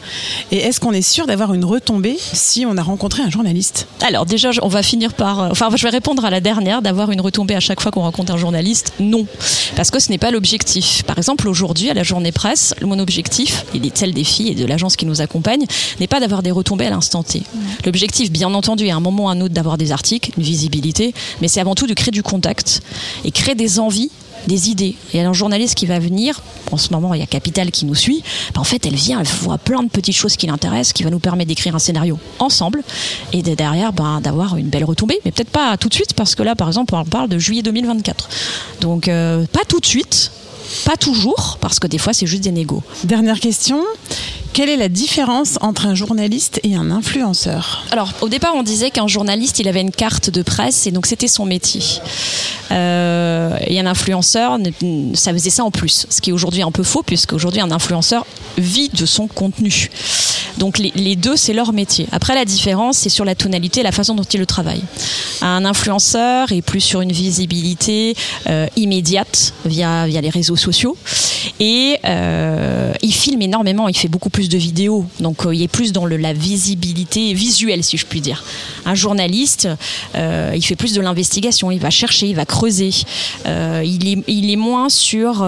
Et 0.53 0.59
est-ce 0.59 0.81
qu'on 0.81 0.93
est 0.93 1.03
sûr 1.03 1.27
d'avoir 1.27 1.55
une 1.55 1.65
retombée 1.65 2.17
si 2.19 2.65
on 2.67 2.77
a 2.77 2.83
rencontré 2.83 3.23
un 3.23 3.31
journaliste? 3.31 3.87
Alors 4.07 4.27
déjà, 4.27 4.51
on 4.63 4.69
va 4.69 4.83
finir 4.83 5.13
par... 5.15 5.41
euh, 5.41 5.49
Enfin, 5.51 5.69
je 5.75 5.83
vais 5.83 5.91
répondre 5.91 6.25
à 6.25 6.31
la 6.31 6.41
dernière, 6.41 6.83
d'avoir 6.83 7.11
une 7.11 7.21
retombée 7.21 7.55
à 7.55 7.61
chaque 7.61 7.81
fois 7.81 7.91
qu'on 7.91 8.03
rencontre 8.03 8.33
un 8.33 8.37
journaliste. 8.37 8.93
Non, 9.01 9.27
parce 9.77 9.91
que 9.91 9.99
ce 9.99 10.11
n'est 10.11 10.19
pas 10.19 10.31
l'objectif. 10.31 11.03
Par 11.05 11.19
exemple, 11.19 11.49
aujourd'hui, 11.49 11.91
à 11.91 11.95
la 11.95 12.03
journée 12.03 12.33
presse, 12.33 12.75
mon 12.83 12.99
objectif, 12.99 13.65
est 13.75 13.97
celle 13.97 14.15
des 14.15 14.25
filles 14.25 14.51
et 14.51 14.55
de 14.55 14.65
l'agence 14.65 14.97
qui 14.97 15.07
nous 15.07 15.21
accompagne, 15.21 15.65
n'est 16.01 16.07
pas 16.07 16.21
d'avoir 16.21 16.43
des 16.43 16.51
retombées 16.51 16.87
à 16.87 16.91
l'instant 16.91 17.23
T. 17.23 17.43
L'objectif, 17.85 18.31
bien 18.31 18.53
entendu, 18.55 18.89
à 18.89 18.97
un 18.97 19.01
moment 19.01 19.25
ou 19.25 19.29
à 19.29 19.33
un 19.33 19.41
autre, 19.41 19.55
d'avoir 19.55 19.79
des 19.79 19.93
articles, 19.93 20.31
une 20.37 20.45
visibilité, 20.45 21.15
mais 21.41 21.49
c'est 21.49 21.61
avant 21.61 21.75
tout 21.75 21.87
de 21.87 21.95
créer 21.95 22.13
du 22.13 22.23
contact 22.23 22.83
et 23.25 23.31
créer 23.31 23.55
des 23.55 23.79
envies 23.79 24.11
des 24.47 24.71
idées. 24.71 24.95
Il 25.13 25.21
y 25.21 25.23
a 25.23 25.29
un 25.29 25.33
journaliste 25.33 25.75
qui 25.75 25.87
va 25.87 25.99
venir, 25.99 26.43
en 26.73 26.77
ce 26.77 26.93
moment 26.93 27.15
il 27.15 27.21
y 27.21 27.23
a 27.23 27.27
Capital 27.27 27.71
qui 27.71 27.85
nous 27.87 27.95
suit, 27.95 28.23
Ben, 28.55 28.61
en 28.61 28.65
fait 28.65 28.85
elle 28.87 28.95
vient, 28.95 29.21
elle 29.21 29.27
voit 29.27 29.59
plein 29.59 29.83
de 29.83 29.89
petites 29.89 30.15
choses 30.17 30.37
qui 30.37 30.47
l'intéressent, 30.47 30.93
qui 30.93 31.03
va 31.03 31.11
nous 31.11 31.19
permettre 31.19 31.49
d'écrire 31.49 31.75
un 31.75 31.79
scénario 31.79 32.19
ensemble 32.39 32.83
et 33.33 33.43
de- 33.43 33.55
derrière 33.55 33.93
ben, 33.93 34.21
d'avoir 34.21 34.57
une 34.57 34.69
belle 34.69 34.85
retombée, 34.85 35.19
mais 35.25 35.33
peut-être 35.33 35.51
pas 35.51 35.77
tout 35.77 35.89
de 35.89 35.95
suite 35.95 36.15
parce 36.15 36.35
que 36.35 36.43
là 36.43 36.55
par 36.55 36.69
exemple 36.69 36.95
on 36.95 37.05
parle 37.05 37.29
de 37.29 37.39
juillet 37.39 37.63
2024. 37.63 38.29
Donc 38.81 39.09
euh, 39.09 39.45
pas 39.53 39.65
tout 39.69 39.81
de 39.81 39.87
suite, 39.87 40.31
pas 40.85 40.97
toujours, 40.97 41.59
parce 41.61 41.79
que 41.79 41.87
des 41.87 41.99
fois 41.99 42.13
c'est 42.13 42.27
juste 42.27 42.43
des 42.43 42.53
négos. 42.53 42.83
Dernière 43.05 43.41
question. 43.41 43.83
Quelle 44.55 44.69
est 44.69 44.77
la 44.77 44.89
différence 44.89 45.59
entre 45.63 45.87
un 45.87 45.97
journaliste 45.97 46.61
et 46.63 46.77
un 46.77 46.93
influenceur? 46.93 47.83
Alors, 47.91 48.13
au 48.21 48.29
départ, 48.29 48.53
on 48.55 48.63
disait 48.63 48.91
qu'un 48.91 49.09
journaliste, 49.09 49.59
il 49.59 49.67
avait 49.67 49.81
une 49.81 49.91
carte 49.91 50.31
de 50.31 50.43
presse 50.43 50.87
et 50.87 50.93
donc 50.93 51.07
c'était 51.07 51.27
son 51.27 51.45
métier. 51.45 51.83
Euh, 52.71 53.57
et 53.67 53.81
un 53.81 53.87
influenceur, 53.87 54.57
ça 55.15 55.33
faisait 55.33 55.51
ça 55.51 55.65
en 55.65 55.73
plus. 55.73 56.07
Ce 56.09 56.21
qui 56.21 56.31
est 56.31 56.33
aujourd'hui 56.33 56.63
un 56.63 56.71
peu 56.71 56.85
faux, 56.85 57.03
puisque 57.03 57.33
aujourd'hui, 57.33 57.61
un 57.63 57.73
influenceur 57.73 58.27
vit 58.57 58.91
de 58.91 59.07
son 59.07 59.27
contenu. 59.27 59.91
Donc, 60.59 60.79
les, 60.79 60.93
les 60.95 61.17
deux, 61.17 61.35
c'est 61.35 61.53
leur 61.53 61.73
métier. 61.73 62.07
Après, 62.13 62.37
la 62.37 62.45
différence, 62.45 62.99
c'est 62.99 63.09
sur 63.09 63.25
la 63.25 63.35
tonalité 63.35 63.81
et 63.81 63.83
la 63.83 63.91
façon 63.91 64.15
dont 64.15 64.23
il 64.23 64.39
le 64.39 64.47
travaille. 64.47 64.85
Un 65.43 65.65
influenceur 65.65 66.53
est 66.53 66.63
plus 66.63 66.81
sur 66.81 67.01
une 67.01 67.11
visibilité 67.11 68.15
euh, 68.49 68.69
immédiate 68.77 69.53
via, 69.65 70.07
via 70.07 70.21
les 70.21 70.31
réseaux 70.31 70.55
sociaux. 70.55 70.64
Et 71.61 71.97
euh, 72.05 72.93
il 73.03 73.13
filme 73.13 73.43
énormément, 73.43 73.89
il 73.89 73.97
fait 73.97 74.09
beaucoup 74.09 74.31
plus 74.31 74.49
de 74.49 74.57
vidéos. 74.59 75.05
Donc 75.21 75.47
euh, 75.47 75.55
il 75.55 75.63
est 75.63 75.69
plus 75.69 75.93
dans 75.93 76.05
le- 76.07 76.17
la 76.17 76.33
visibilité 76.33 77.33
visuelle, 77.35 77.85
si 77.85 77.97
je 77.97 78.07
puis 78.07 78.21
dire. 78.21 78.43
Un 78.87 78.95
journaliste, 78.95 79.69
euh, 80.15 80.53
il 80.55 80.63
fait 80.65 80.77
plus 80.77 80.93
de 80.95 81.01
l'investigation, 81.01 81.71
il 81.71 81.79
va 81.81 81.91
chercher, 81.91 82.27
il 82.29 82.37
va 82.37 82.45
creuser. 82.47 82.91
Il, 83.47 84.09
est, 84.09 84.19
il 84.29 84.51
est 84.51 84.57
moins 84.57 84.89
sur 84.89 85.47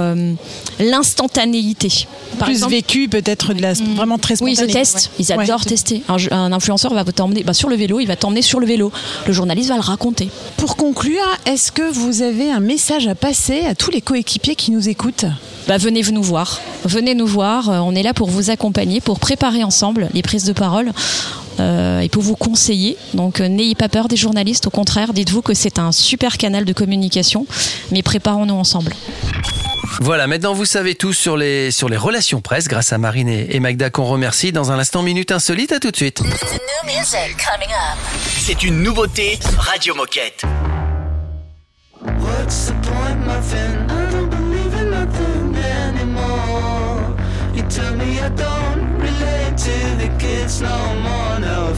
l'instantanéité. 0.78 2.06
Plus 2.38 2.52
exemple- 2.52 2.72
Mm. 2.72 2.76
vécu, 2.76 3.08
peut-être 3.08 3.54
de 3.54 3.62
la, 3.62 3.72
vraiment 3.72 4.18
très 4.18 4.34
oui, 4.42 4.54
spontané. 4.54 4.68
ils 4.68 4.72
se 4.86 4.92
testent. 4.92 5.10
Ils 5.18 5.26
Ouais. 5.36 5.44
adorent 5.44 5.64
tester. 5.64 6.02
Un, 6.08 6.18
jeu- 6.18 6.32
un 6.32 6.52
influenceur 6.52 6.92
va 6.92 7.04
t'emmener 7.04 7.42
bah, 7.44 7.54
sur 7.54 7.68
le 7.68 7.76
vélo, 7.76 8.00
il 8.00 8.06
va 8.06 8.16
t'emmener 8.16 8.42
sur 8.42 8.60
le 8.60 8.66
vélo. 8.66 8.92
Le 9.26 9.32
journaliste 9.32 9.68
va 9.70 9.76
le 9.76 9.80
raconter. 9.80 10.28
Pour 10.56 10.76
conclure, 10.76 11.22
est-ce 11.46 11.72
que 11.72 11.88
vous 11.90 12.22
avez 12.22 12.50
un 12.50 12.60
message 12.60 13.06
à 13.06 13.14
passer 13.14 13.60
à 13.60 13.74
tous 13.74 13.90
les 13.90 14.00
coéquipiers 14.00 14.54
qui 14.56 14.70
nous 14.70 14.88
écoutent? 14.88 15.05
Bah, 15.68 15.78
venez 15.78 16.02
nous 16.12 16.22
voir. 16.22 16.60
Venez 16.84 17.14
nous 17.14 17.26
voir. 17.26 17.68
Euh, 17.70 17.78
On 17.78 17.94
est 17.94 18.02
là 18.02 18.14
pour 18.14 18.30
vous 18.30 18.50
accompagner, 18.50 19.00
pour 19.00 19.18
préparer 19.18 19.64
ensemble 19.64 20.08
les 20.14 20.22
prises 20.22 20.44
de 20.44 20.52
parole. 20.52 20.92
euh, 21.60 22.00
et 22.00 22.08
pour 22.08 22.22
vous 22.22 22.36
conseiller. 22.36 22.96
Donc 23.14 23.40
euh, 23.40 23.48
n'ayez 23.48 23.74
pas 23.74 23.88
peur 23.88 24.08
des 24.08 24.16
journalistes, 24.16 24.66
au 24.66 24.70
contraire, 24.70 25.12
dites-vous 25.12 25.42
que 25.42 25.54
c'est 25.54 25.78
un 25.78 25.92
super 25.92 26.36
canal 26.38 26.64
de 26.64 26.72
communication, 26.72 27.46
mais 27.90 28.02
préparons-nous 28.02 28.54
ensemble. 28.54 28.92
Voilà, 30.00 30.26
maintenant 30.26 30.52
vous 30.52 30.66
savez 30.66 30.94
tout 30.94 31.14
sur 31.14 31.36
les, 31.38 31.70
sur 31.70 31.88
les 31.88 31.96
relations 31.96 32.42
presse 32.42 32.68
grâce 32.68 32.92
à 32.92 32.98
Marine 32.98 33.28
et, 33.28 33.56
et 33.56 33.60
Magda 33.60 33.88
qu'on 33.88 34.04
remercie. 34.04 34.52
Dans 34.52 34.70
un 34.70 34.78
instant, 34.78 35.02
minute 35.02 35.32
insolite, 35.32 35.72
à 35.72 35.80
tout 35.80 35.90
de 35.90 35.96
suite. 35.96 36.22
C'est 38.38 38.62
une 38.62 38.82
nouveauté 38.82 39.38
Radio 39.56 39.94
Moquette. 39.94 40.42
What's 42.20 42.66
the 42.66 42.74
point, 42.82 43.95
tell 47.76 47.94
me 47.94 48.18
I 48.18 48.30
don't 48.30 48.84
relate 49.06 49.56
to 49.58 49.76
the 50.02 50.08
kids 50.18 50.62
no 50.62 50.78
more. 51.06 51.38
Now 51.40 51.74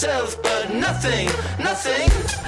myself, 0.00 0.40
but 0.44 0.72
nothing, 0.72 1.26
nothing. 1.58 2.47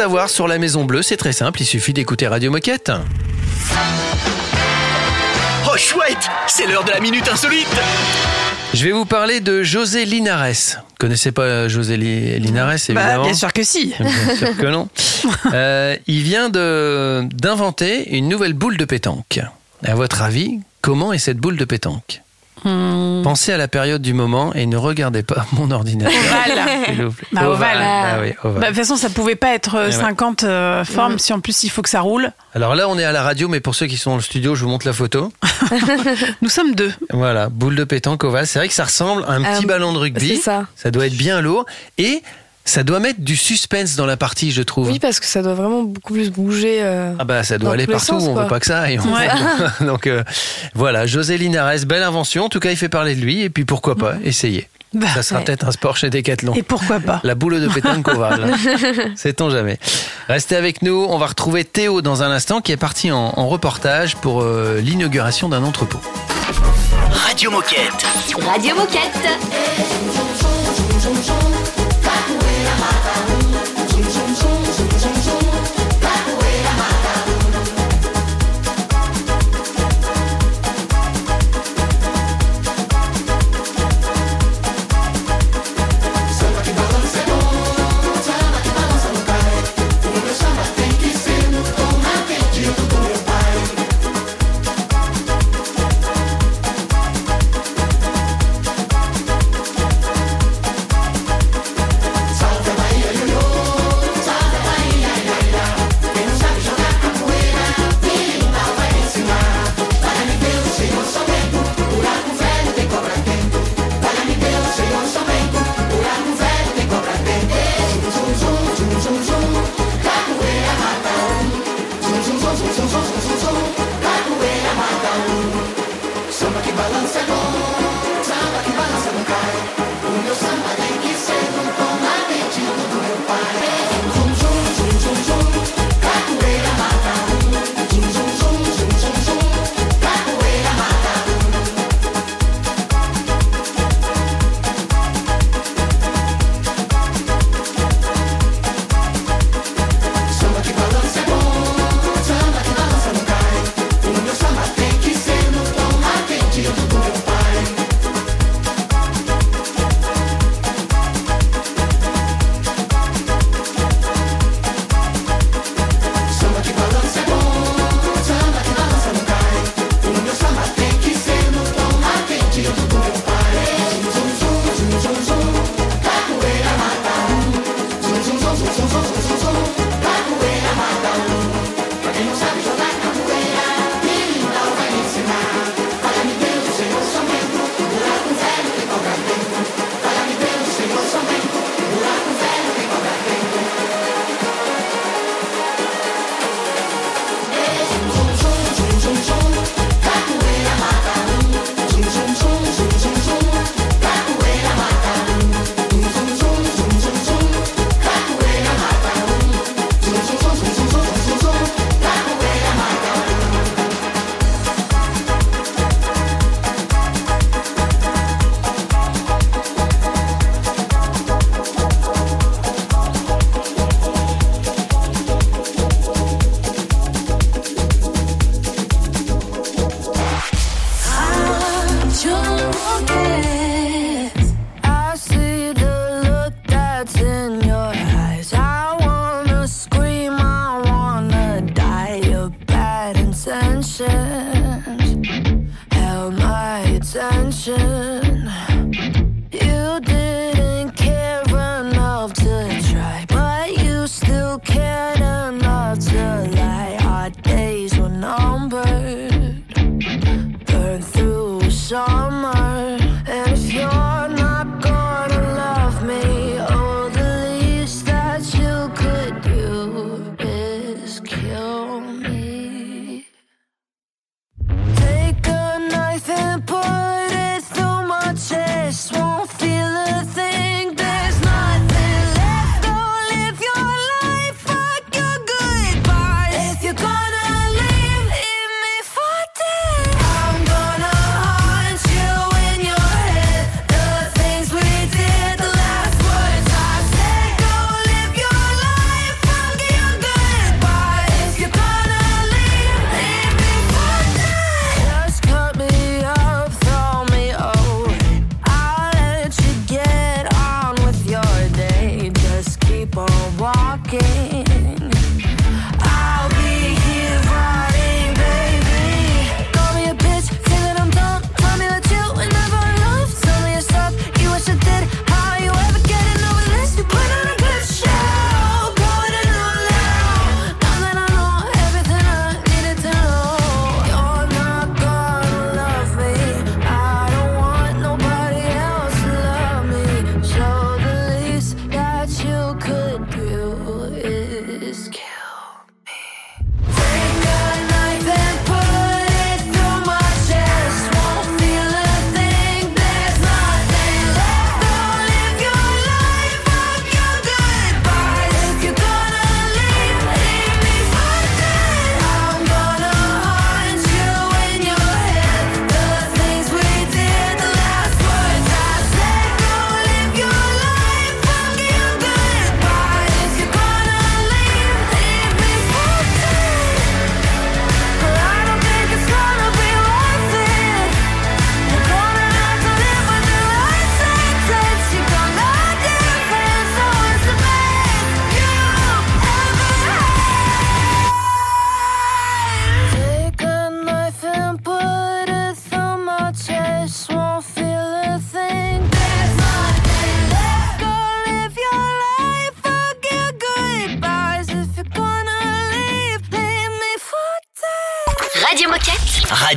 Savoir 0.00 0.30
sur 0.30 0.48
la 0.48 0.56
Maison 0.56 0.84
Bleue, 0.86 1.02
c'est 1.02 1.18
très 1.18 1.34
simple, 1.34 1.60
il 1.60 1.66
suffit 1.66 1.92
d'écouter 1.92 2.26
Radio 2.26 2.50
Moquette. 2.50 2.90
Oh 5.70 5.76
chouette, 5.76 6.16
c'est 6.46 6.66
l'heure 6.66 6.84
de 6.84 6.90
la 6.90 7.00
minute 7.00 7.28
insolite. 7.28 7.68
Je 8.72 8.82
vais 8.86 8.92
vous 8.92 9.04
parler 9.04 9.40
de 9.40 9.62
José 9.62 10.06
Linares. 10.06 10.46
Vous 10.78 10.94
connaissez 10.98 11.32
pas 11.32 11.42
euh, 11.42 11.68
José 11.68 11.98
Li- 11.98 12.38
Linares, 12.40 12.76
Bah, 12.88 13.02
évidemment 13.02 13.24
bien 13.24 13.34
sûr 13.34 13.52
que 13.52 13.62
si. 13.62 13.92
Bien 14.00 14.36
sûr 14.36 14.56
que 14.56 14.66
non. 14.66 14.88
Euh, 15.52 15.96
il 16.06 16.22
vient 16.22 16.48
de 16.48 17.22
d'inventer 17.34 18.16
une 18.16 18.26
nouvelle 18.30 18.54
boule 18.54 18.78
de 18.78 18.86
pétanque. 18.86 19.40
À 19.84 19.94
votre 19.94 20.22
avis, 20.22 20.60
comment 20.80 21.12
est 21.12 21.18
cette 21.18 21.36
boule 21.36 21.58
de 21.58 21.64
pétanque? 21.66 22.22
Hmm. 22.64 23.22
Pensez 23.22 23.52
à 23.52 23.56
la 23.56 23.68
période 23.68 24.02
du 24.02 24.12
moment 24.12 24.52
et 24.54 24.66
ne 24.66 24.76
regardez 24.76 25.22
pas 25.22 25.46
mon 25.52 25.70
ordinateur. 25.70 26.12
Ovale. 26.12 26.84
s'il 26.86 27.04
vous 27.04 27.12
plaît. 27.12 27.28
Bah, 27.32 27.48
ovale. 27.48 27.78
Ah 27.80 28.16
oui, 28.20 28.32
ovale. 28.44 28.60
Bah, 28.60 28.66
de 28.70 28.74
toute 28.74 28.76
façon, 28.84 28.96
ça 28.96 29.10
pouvait 29.10 29.36
pas 29.36 29.54
être 29.54 29.74
euh, 29.76 29.84
Eh 29.90 29.94
ouais. 29.94 30.00
50 30.00 30.44
euh, 30.44 30.84
formes 30.84 31.18
si 31.18 31.32
en 31.32 31.40
plus 31.40 31.62
il 31.64 31.68
faut 31.70 31.82
que 31.82 31.88
ça 31.88 32.00
roule. 32.00 32.32
Alors 32.54 32.74
là, 32.74 32.88
on 32.88 32.98
est 32.98 33.04
à 33.04 33.12
la 33.12 33.22
radio, 33.22 33.48
mais 33.48 33.60
pour 33.60 33.74
ceux 33.74 33.86
qui 33.86 33.96
sont 33.96 34.10
dans 34.10 34.16
le 34.16 34.22
studio, 34.22 34.54
je 34.54 34.64
vous 34.64 34.70
montre 34.70 34.86
la 34.86 34.92
photo. 34.92 35.32
Nous 36.42 36.48
sommes 36.48 36.74
deux. 36.74 36.92
Voilà, 37.12 37.48
boule 37.48 37.76
de 37.76 37.84
pétanque 37.84 38.24
ovale. 38.24 38.46
C'est 38.46 38.58
vrai 38.58 38.68
que 38.68 38.74
ça 38.74 38.84
ressemble 38.84 39.24
à 39.24 39.32
un 39.32 39.42
petit 39.42 39.64
Euh, 39.64 39.68
ballon 39.68 39.92
de 39.92 39.98
rugby. 39.98 40.36
c'est 40.36 40.42
ça. 40.42 40.66
Ça 40.76 40.90
doit 40.90 41.06
être 41.06 41.16
bien 41.16 41.40
lourd. 41.40 41.64
Et 41.98 42.22
ça 42.64 42.82
doit 42.84 43.00
mettre 43.00 43.20
du 43.20 43.36
suspense 43.36 43.96
dans 43.96 44.06
la 44.06 44.16
partie, 44.16 44.52
je 44.52 44.62
trouve. 44.62 44.88
Oui, 44.88 44.98
parce 44.98 45.18
que 45.18 45.26
ça 45.26 45.42
doit 45.42 45.54
vraiment 45.54 45.82
beaucoup 45.82 46.12
plus 46.14 46.30
bouger. 46.30 46.78
euh, 46.82 47.14
Ah 47.18 47.24
bah 47.24 47.42
ça 47.42 47.58
doit 47.58 47.72
aller 47.72 47.86
partout, 47.86 48.06
sens, 48.06 48.24
on 48.24 48.34
veut 48.34 48.46
pas 48.46 48.60
que 48.60 48.66
ça 48.66 48.80
aille. 48.82 48.98
Ouais. 48.98 49.28
Donc 49.86 50.06
euh, 50.06 50.22
voilà, 50.74 51.06
José 51.06 51.36
Linares, 51.38 51.84
belle 51.86 52.02
invention. 52.02 52.44
En 52.44 52.48
tout 52.48 52.60
cas, 52.60 52.70
il 52.70 52.76
fait 52.76 52.88
parler 52.88 53.14
de 53.16 53.20
lui 53.20 53.42
et 53.42 53.50
puis 53.50 53.64
pourquoi 53.64 53.96
pas 53.96 54.14
essayer. 54.22 54.68
ça 55.14 55.22
sera 55.22 55.40
ouais. 55.40 55.44
peut-être 55.46 55.66
un 55.66 55.72
sport 55.72 55.96
chez 55.96 56.10
Decathlon. 56.10 56.54
Et 56.54 56.62
pourquoi 56.62 57.00
pas 57.00 57.20
La 57.24 57.34
boule 57.34 57.60
de 57.60 57.68
pétanque 57.68 58.06
ovale. 58.08 58.52
Sait-on 59.16 59.50
jamais. 59.50 59.78
Restez 60.28 60.54
avec 60.56 60.82
nous, 60.82 61.06
on 61.08 61.18
va 61.18 61.26
retrouver 61.26 61.64
Théo 61.64 62.02
dans 62.02 62.22
un 62.22 62.30
instant 62.30 62.60
qui 62.60 62.70
est 62.72 62.76
parti 62.76 63.10
en, 63.10 63.32
en 63.36 63.48
reportage 63.48 64.16
pour 64.16 64.42
euh, 64.42 64.80
l'inauguration 64.80 65.48
d'un 65.48 65.64
entrepôt. 65.64 66.00
Radio 67.10 67.50
Moquette. 67.50 68.06
Radio 68.46 68.76
Moquette. 68.76 69.28
Capoeira 72.02 72.74
mata 72.80 73.12
o 73.34 73.39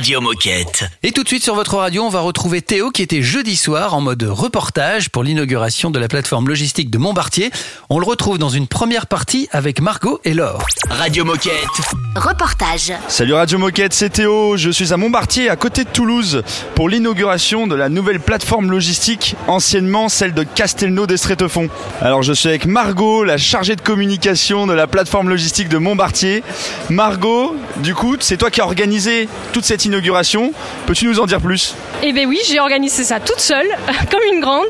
Radio 0.04 0.20
Moquette. 0.20 0.84
Et 1.02 1.12
tout 1.12 1.22
de 1.22 1.28
suite 1.28 1.42
sur 1.42 1.54
votre 1.54 1.78
radio, 1.78 2.02
on 2.02 2.10
va 2.10 2.20
retrouver 2.20 2.60
Théo 2.60 2.90
qui 2.90 3.00
était 3.00 3.22
jeudi 3.22 3.56
soir 3.56 3.94
en 3.94 4.02
mode 4.02 4.22
reportage 4.22 5.08
pour 5.08 5.24
l'inauguration 5.24 5.90
de 5.90 5.98
la 5.98 6.08
plateforme 6.08 6.46
logistique 6.46 6.90
de 6.90 6.98
Montbartier. 6.98 7.50
On 7.88 7.98
le 7.98 8.04
retrouve 8.04 8.36
dans 8.36 8.50
une 8.50 8.66
première 8.66 9.06
partie 9.06 9.48
avec 9.50 9.80
Margot 9.80 10.20
et 10.26 10.34
Laure. 10.34 10.66
Radio 10.90 11.24
Moquette. 11.24 11.54
Reportage. 12.16 12.92
Salut 13.08 13.32
Radio 13.32 13.56
Moquette, 13.56 13.94
c'est 13.94 14.10
Théo. 14.10 14.58
Je 14.58 14.68
suis 14.68 14.92
à 14.92 14.98
Montbartier, 14.98 15.48
à 15.48 15.56
côté 15.56 15.84
de 15.84 15.88
Toulouse, 15.88 16.42
pour 16.74 16.90
l'inauguration 16.90 17.66
de 17.66 17.74
la 17.74 17.88
nouvelle 17.88 18.20
plateforme 18.20 18.70
logistique, 18.70 19.36
anciennement 19.48 20.10
celle 20.10 20.34
de 20.34 20.42
Castelnau 20.42 21.06
d'Estrétefond. 21.06 21.70
Alors 22.02 22.22
je 22.22 22.34
suis 22.34 22.50
avec 22.50 22.66
Margot, 22.66 23.24
la 23.24 23.38
chargée 23.38 23.74
de 23.74 23.80
communication 23.80 24.66
de 24.66 24.74
la 24.74 24.86
plateforme 24.86 25.30
logistique 25.30 25.70
de 25.70 25.78
Montbartier. 25.78 26.44
Margot, 26.90 27.56
du 27.78 27.94
coup, 27.94 28.16
c'est 28.20 28.36
toi 28.36 28.50
qui 28.50 28.60
as 28.60 28.66
organisé 28.66 29.30
toute 29.54 29.64
cette 29.64 29.86
inauguration. 29.86 29.93
Peux-tu 30.86 31.06
nous 31.06 31.20
en 31.20 31.26
dire 31.26 31.40
plus? 31.40 31.74
Eh 32.02 32.12
bien 32.12 32.26
oui, 32.26 32.38
j'ai 32.46 32.60
organisé 32.60 33.04
ça 33.04 33.20
toute 33.20 33.40
seule, 33.40 33.66
comme 34.10 34.20
une 34.32 34.40
grande. 34.40 34.66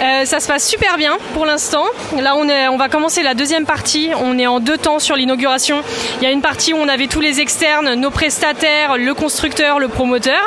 Euh, 0.00 0.24
ça 0.24 0.40
se 0.40 0.48
passe 0.48 0.68
super 0.68 0.96
bien 0.98 1.16
pour 1.32 1.46
l'instant. 1.46 1.84
Là, 2.20 2.36
on, 2.36 2.76
va 2.76 2.88
commencer 2.88 3.22
la 3.22 3.34
deuxième 3.34 3.64
partie. 3.64 4.10
On 4.20 4.38
est 4.38 4.46
en 4.46 4.60
deux 4.60 4.76
temps 4.76 4.98
sur 4.98 5.16
l'inauguration. 5.16 5.82
Il 6.20 6.24
y 6.24 6.26
a 6.26 6.30
une 6.30 6.42
partie 6.42 6.74
où 6.74 6.76
on 6.76 6.88
avait 6.88 7.06
tous 7.06 7.20
les 7.20 7.40
externes, 7.40 7.94
nos 7.94 8.10
prestataires, 8.10 8.98
le 8.98 9.14
constructeur, 9.14 9.78
le 9.78 9.88
promoteur. 9.88 10.42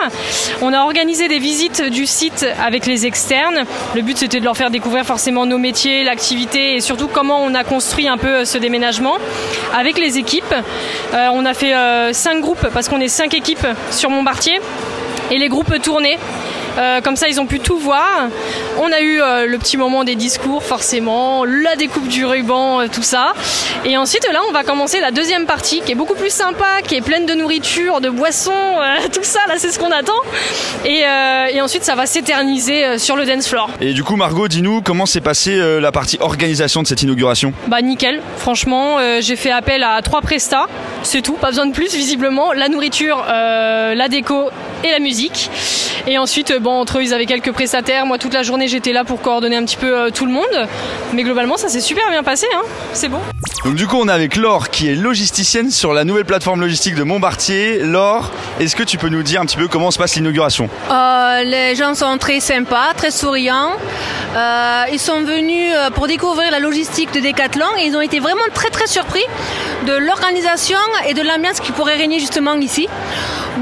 On 0.61 0.73
a 0.73 0.81
organisé 0.81 1.27
des 1.27 1.39
visites 1.39 1.81
du 1.89 2.05
site 2.05 2.45
avec 2.63 2.85
les 2.85 3.05
externes. 3.05 3.65
Le 3.95 4.01
but, 4.01 4.17
c'était 4.17 4.39
de 4.39 4.45
leur 4.45 4.57
faire 4.57 4.69
découvrir 4.69 5.05
forcément 5.05 5.45
nos 5.45 5.57
métiers, 5.57 6.03
l'activité 6.03 6.75
et 6.75 6.81
surtout 6.81 7.07
comment 7.07 7.43
on 7.43 7.55
a 7.55 7.63
construit 7.63 8.07
un 8.07 8.17
peu 8.17 8.45
ce 8.45 8.57
déménagement 8.57 9.17
avec 9.75 9.97
les 9.97 10.17
équipes. 10.17 10.53
Euh, 11.13 11.27
on 11.33 11.45
a 11.45 11.53
fait 11.53 11.73
euh, 11.73 12.13
cinq 12.13 12.41
groupes 12.41 12.67
parce 12.73 12.87
qu'on 12.87 12.99
est 12.99 13.07
cinq 13.07 13.33
équipes 13.33 13.65
sur 13.91 14.08
Montbartier 14.09 14.59
et 15.31 15.37
les 15.37 15.49
groupes 15.49 15.81
tournaient. 15.81 16.17
Euh, 16.77 17.01
comme 17.01 17.15
ça, 17.15 17.27
ils 17.27 17.39
ont 17.39 17.45
pu 17.45 17.59
tout 17.59 17.77
voir. 17.77 18.27
On 18.77 18.91
a 18.91 19.01
eu 19.01 19.21
euh, 19.21 19.45
le 19.45 19.57
petit 19.57 19.77
moment 19.77 20.03
des 20.03 20.15
discours, 20.15 20.63
forcément, 20.63 21.45
la 21.45 21.75
découpe 21.75 22.07
du 22.07 22.25
ruban, 22.25 22.81
euh, 22.81 22.87
tout 22.91 23.03
ça. 23.03 23.33
Et 23.85 23.97
ensuite, 23.97 24.25
là, 24.31 24.41
on 24.47 24.51
va 24.51 24.63
commencer 24.63 24.99
la 24.99 25.11
deuxième 25.11 25.45
partie, 25.45 25.81
qui 25.81 25.91
est 25.91 25.95
beaucoup 25.95 26.15
plus 26.15 26.31
sympa, 26.31 26.81
qui 26.83 26.95
est 26.95 27.01
pleine 27.01 27.25
de 27.25 27.33
nourriture, 27.33 28.01
de 28.01 28.09
boissons, 28.09 28.51
tout 29.13 29.23
ça. 29.23 29.39
Là, 29.47 29.55
c'est 29.57 29.71
ce 29.71 29.79
qu'on 29.79 29.91
attend. 29.91 30.13
Et, 30.85 31.03
et 31.53 31.61
ensuite, 31.61 31.83
ça 31.83 31.95
va 31.95 32.05
s'éterniser 32.05 32.97
sur 32.97 33.15
le 33.15 33.25
dance 33.25 33.47
floor. 33.47 33.69
Et 33.81 33.93
du 33.93 34.03
coup, 34.03 34.15
Margot, 34.15 34.47
dis-nous 34.47 34.81
comment 34.81 35.05
s'est 35.05 35.21
passée 35.21 35.57
la 35.79 35.91
partie 35.91 36.17
organisation 36.19 36.81
de 36.81 36.87
cette 36.87 37.01
inauguration? 37.01 37.53
Bah 37.67 37.81
nickel, 37.81 38.21
franchement, 38.37 38.97
j'ai 39.21 39.35
fait 39.35 39.51
appel 39.51 39.83
à 39.83 40.01
trois 40.01 40.21
prestats, 40.21 40.67
c'est 41.03 41.21
tout, 41.21 41.33
pas 41.33 41.49
besoin 41.49 41.65
de 41.65 41.73
plus 41.73 41.93
visiblement. 41.93 42.53
La 42.53 42.69
nourriture, 42.69 43.23
la 43.27 44.07
déco 44.07 44.49
et 44.83 44.91
la 44.91 44.99
musique. 44.99 45.49
Et 46.07 46.17
ensuite, 46.17 46.51
euh, 46.51 46.59
bon, 46.59 46.71
entre 46.71 46.97
eux, 46.97 47.03
ils 47.03 47.13
avaient 47.13 47.25
quelques 47.25 47.51
prestataires. 47.51 48.05
Moi, 48.05 48.17
toute 48.17 48.33
la 48.33 48.43
journée, 48.43 48.67
j'étais 48.67 48.93
là 48.93 49.03
pour 49.03 49.21
coordonner 49.21 49.57
un 49.57 49.65
petit 49.65 49.77
peu 49.77 49.95
euh, 49.95 50.09
tout 50.09 50.25
le 50.25 50.31
monde. 50.31 50.67
Mais 51.13 51.23
globalement, 51.23 51.57
ça 51.57 51.69
s'est 51.69 51.81
super 51.81 52.09
bien 52.09 52.23
passé, 52.23 52.47
hein. 52.55 52.61
c'est 52.93 53.09
bon. 53.09 53.19
Donc 53.65 53.75
du 53.75 53.87
coup, 53.87 53.97
on 53.99 54.07
est 54.07 54.11
avec 54.11 54.37
Laure 54.37 54.69
qui 54.69 54.87
est 54.87 54.95
logisticienne 54.95 55.69
sur 55.69 55.93
la 55.93 56.05
nouvelle 56.05 56.23
plateforme 56.23 56.61
logistique 56.61 56.95
de 56.95 57.03
Montbartier. 57.03 57.79
Laure, 57.79 58.31
est-ce 58.59 58.75
que 58.75 58.83
tu 58.83 58.97
peux 58.97 59.09
nous 59.09 59.21
dire 59.21 59.41
un 59.41 59.45
petit 59.45 59.57
peu 59.57 59.67
comment 59.67 59.91
se 59.91 59.97
passe 59.97 60.15
l'inauguration? 60.15 60.69
Euh, 60.89 61.43
les 61.43 61.75
gens 61.75 61.93
sont 61.93 62.17
très 62.17 62.39
sympas, 62.39 62.93
très 62.95 63.11
souriants. 63.11 63.73
Euh, 64.35 64.83
ils 64.93 64.99
sont 64.99 65.21
venus 65.23 65.73
pour 65.93 66.07
découvrir 66.07 66.51
la 66.51 66.59
logistique 66.59 67.11
de 67.13 67.19
Decathlon 67.19 67.65
et 67.77 67.85
ils 67.85 67.97
ont 67.97 68.01
été 68.01 68.19
vraiment 68.19 68.43
très 68.53 68.69
très 68.69 68.87
surpris 68.87 69.25
de 69.85 69.93
l'organisation 69.93 70.77
et 71.07 71.13
de 71.13 71.21
l'ambiance 71.21 71.59
qui 71.59 71.73
pourrait 71.73 71.97
régner 71.97 72.19
justement 72.19 72.55
ici. 72.55 72.87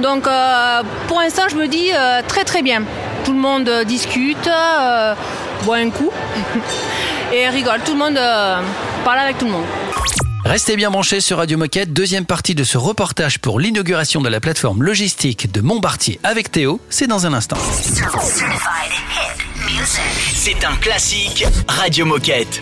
Donc 0.01 0.27
euh, 0.27 0.83
pour 1.07 1.19
l'instant, 1.19 1.43
je 1.49 1.55
me 1.55 1.67
dis 1.67 1.91
euh, 1.93 2.21
très 2.27 2.43
très 2.43 2.62
bien. 2.62 2.83
Tout 3.25 3.33
le 3.33 3.39
monde 3.39 3.67
euh, 3.67 3.83
discute, 3.83 4.49
boit 5.63 5.77
un 5.77 5.89
coup 5.89 6.12
et 7.33 7.49
rigole. 7.49 7.81
Tout 7.86 7.93
le 7.93 7.99
monde 7.99 8.19
parle 9.03 9.19
avec 9.19 9.38
tout 9.38 9.45
le 9.45 9.51
monde. 9.51 9.65
Restez 10.45 10.77
bien 10.77 10.91
branchés 10.91 11.19
sur 11.19 11.38
Radio 11.38 11.57
Moquette, 11.57 11.91
deuxième 11.91 12.25
partie 12.25 12.55
de 12.55 12.63
ce 12.63 12.77
reportage 12.77 13.39
pour 13.39 13.60
l'inauguration 13.60 14.21
de 14.21 14.29
la 14.29 14.39
plateforme 14.39 14.81
logistique 14.81 15.51
de 15.51 15.60
Montbartier 15.60 16.21
avec 16.23 16.51
Théo, 16.51 16.79
c'est 16.89 17.07
dans 17.07 17.25
un 17.25 17.33
instant. 17.33 17.57
C'est 20.33 20.63
un 20.63 20.75
classique 20.77 21.45
Radio 21.67 22.05
Moquette. 22.05 22.62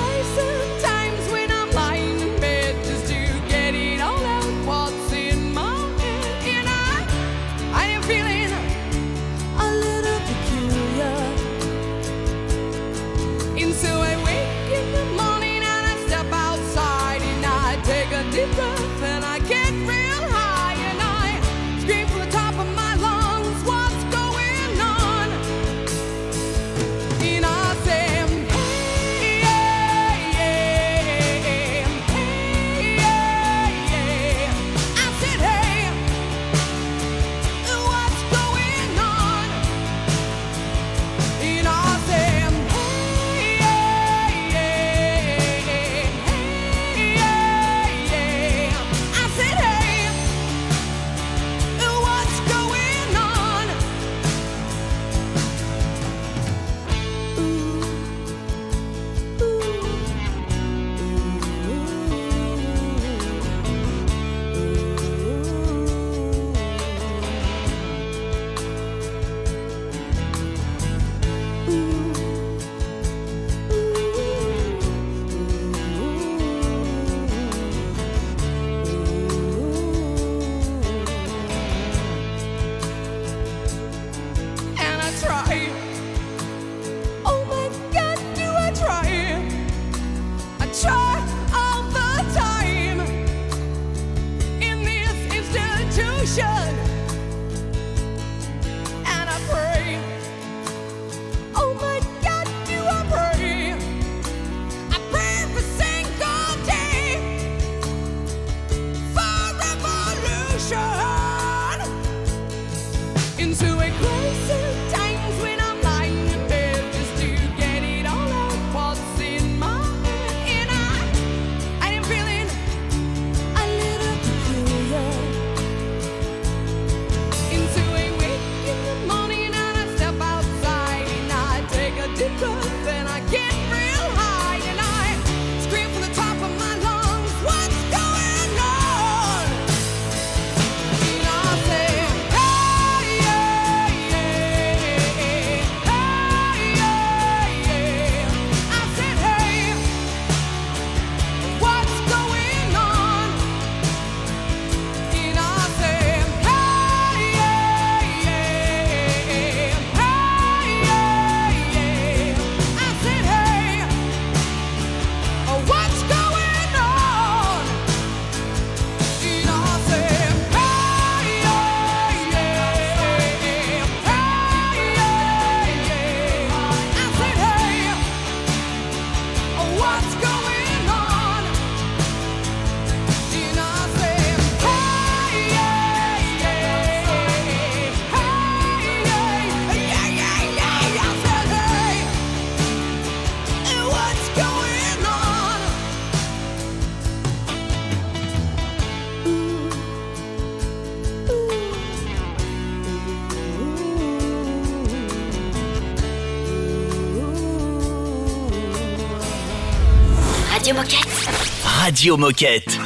Radio 212.01 212.17
Moquette. 212.17 212.80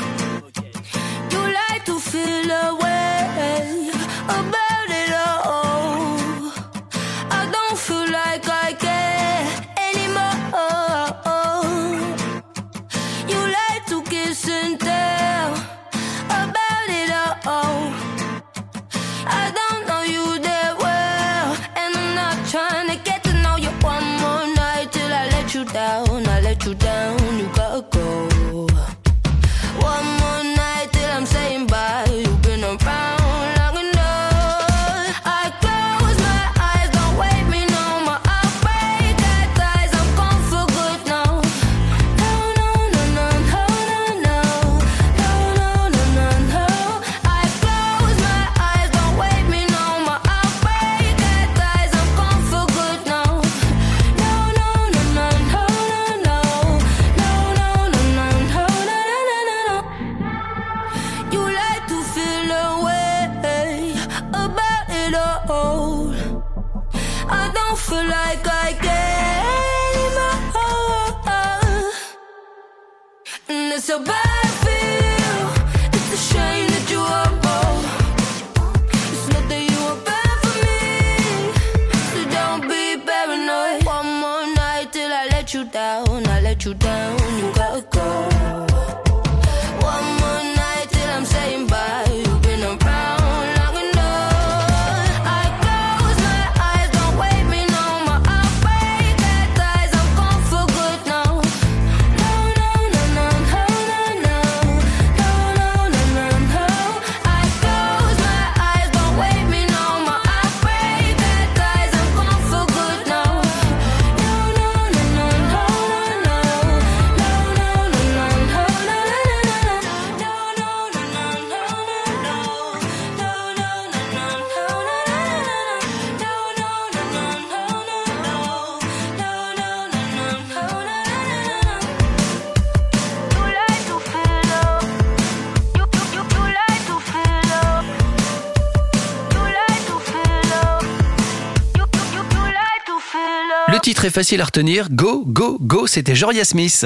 Facile 144.16 144.40
à 144.40 144.46
retenir. 144.46 144.88
Go, 144.92 145.26
go, 145.28 145.58
go, 145.60 145.88
c'était 145.88 146.16
Joria 146.16 146.46
Smith. 146.46 146.86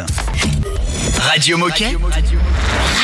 Radio 1.19 1.59
Moquette. 1.59 1.95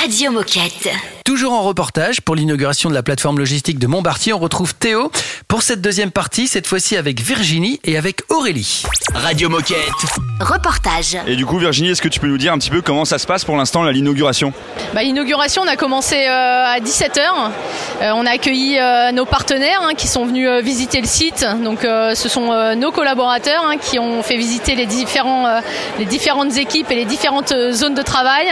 Radio 0.02 0.32
Moquette. 0.32 0.90
Toujours 1.26 1.54
en 1.54 1.64
reportage 1.64 2.22
pour 2.22 2.36
l'inauguration 2.36 2.88
de 2.88 2.94
la 2.94 3.02
plateforme 3.02 3.40
logistique 3.40 3.80
de 3.80 3.88
Montbartier, 3.88 4.32
on 4.32 4.38
retrouve 4.38 4.76
Théo 4.76 5.12
pour 5.48 5.64
cette 5.64 5.82
deuxième 5.82 6.12
partie, 6.12 6.48
cette 6.48 6.68
fois-ci 6.68 6.96
avec 6.98 7.20
Virginie 7.20 7.80
et 7.84 7.98
avec 7.98 8.22
Aurélie. 8.30 8.84
Radio 9.12 9.50
Moquette. 9.50 9.80
Reportage. 10.40 11.18
Et 11.26 11.36
du 11.36 11.48
coup, 11.48 11.58
Virginie, 11.58 11.90
est-ce 11.90 12.02
que 12.04 12.10
tu 12.10 12.20
peux 12.20 12.28
nous 12.28 12.38
dire 12.38 12.54
un 12.54 12.60
petit 12.60 12.70
peu 12.70 12.84
comment 12.84 13.06
ça 13.06 13.18
se 13.18 13.26
passe 13.26 13.44
pour 13.44 13.58
l'instant, 13.58 13.84
l'inauguration? 13.86 14.54
Bah, 14.94 15.02
L'inauguration, 15.02 15.64
on 15.64 15.68
a 15.68 15.76
commencé 15.76 16.16
euh, 16.28 16.66
à 16.76 16.80
17h. 16.80 17.22
on 18.04 18.26
a 18.28 18.30
accueilli 18.30 18.78
euh, 18.78 19.12
nos 19.12 19.26
partenaires 19.26 19.82
hein, 19.82 19.96
qui 19.98 20.08
sont 20.08 20.26
venus 20.26 20.48
euh, 20.48 20.62
visiter 20.62 21.02
le 21.02 21.08
site. 21.08 21.44
Donc, 21.64 21.86
euh, 21.86 22.14
ce 22.14 22.30
sont 22.30 22.52
euh, 22.52 22.76
nos 22.76 22.92
collaborateurs 22.92 23.64
hein, 23.66 23.78
qui 23.78 23.98
ont 23.98 24.22
fait 24.22 24.38
visiter 24.38 24.76
les, 24.76 24.86
différents, 24.86 25.48
euh, 25.48 25.60
les 25.98 26.06
différentes 26.06 26.56
équipes 26.58 26.92
et 26.92 26.96
les 26.96 27.06
différentes 27.06 27.52
euh, 27.52 27.72
zones 27.72 27.96
de 27.96 28.04
travail. 28.04 28.48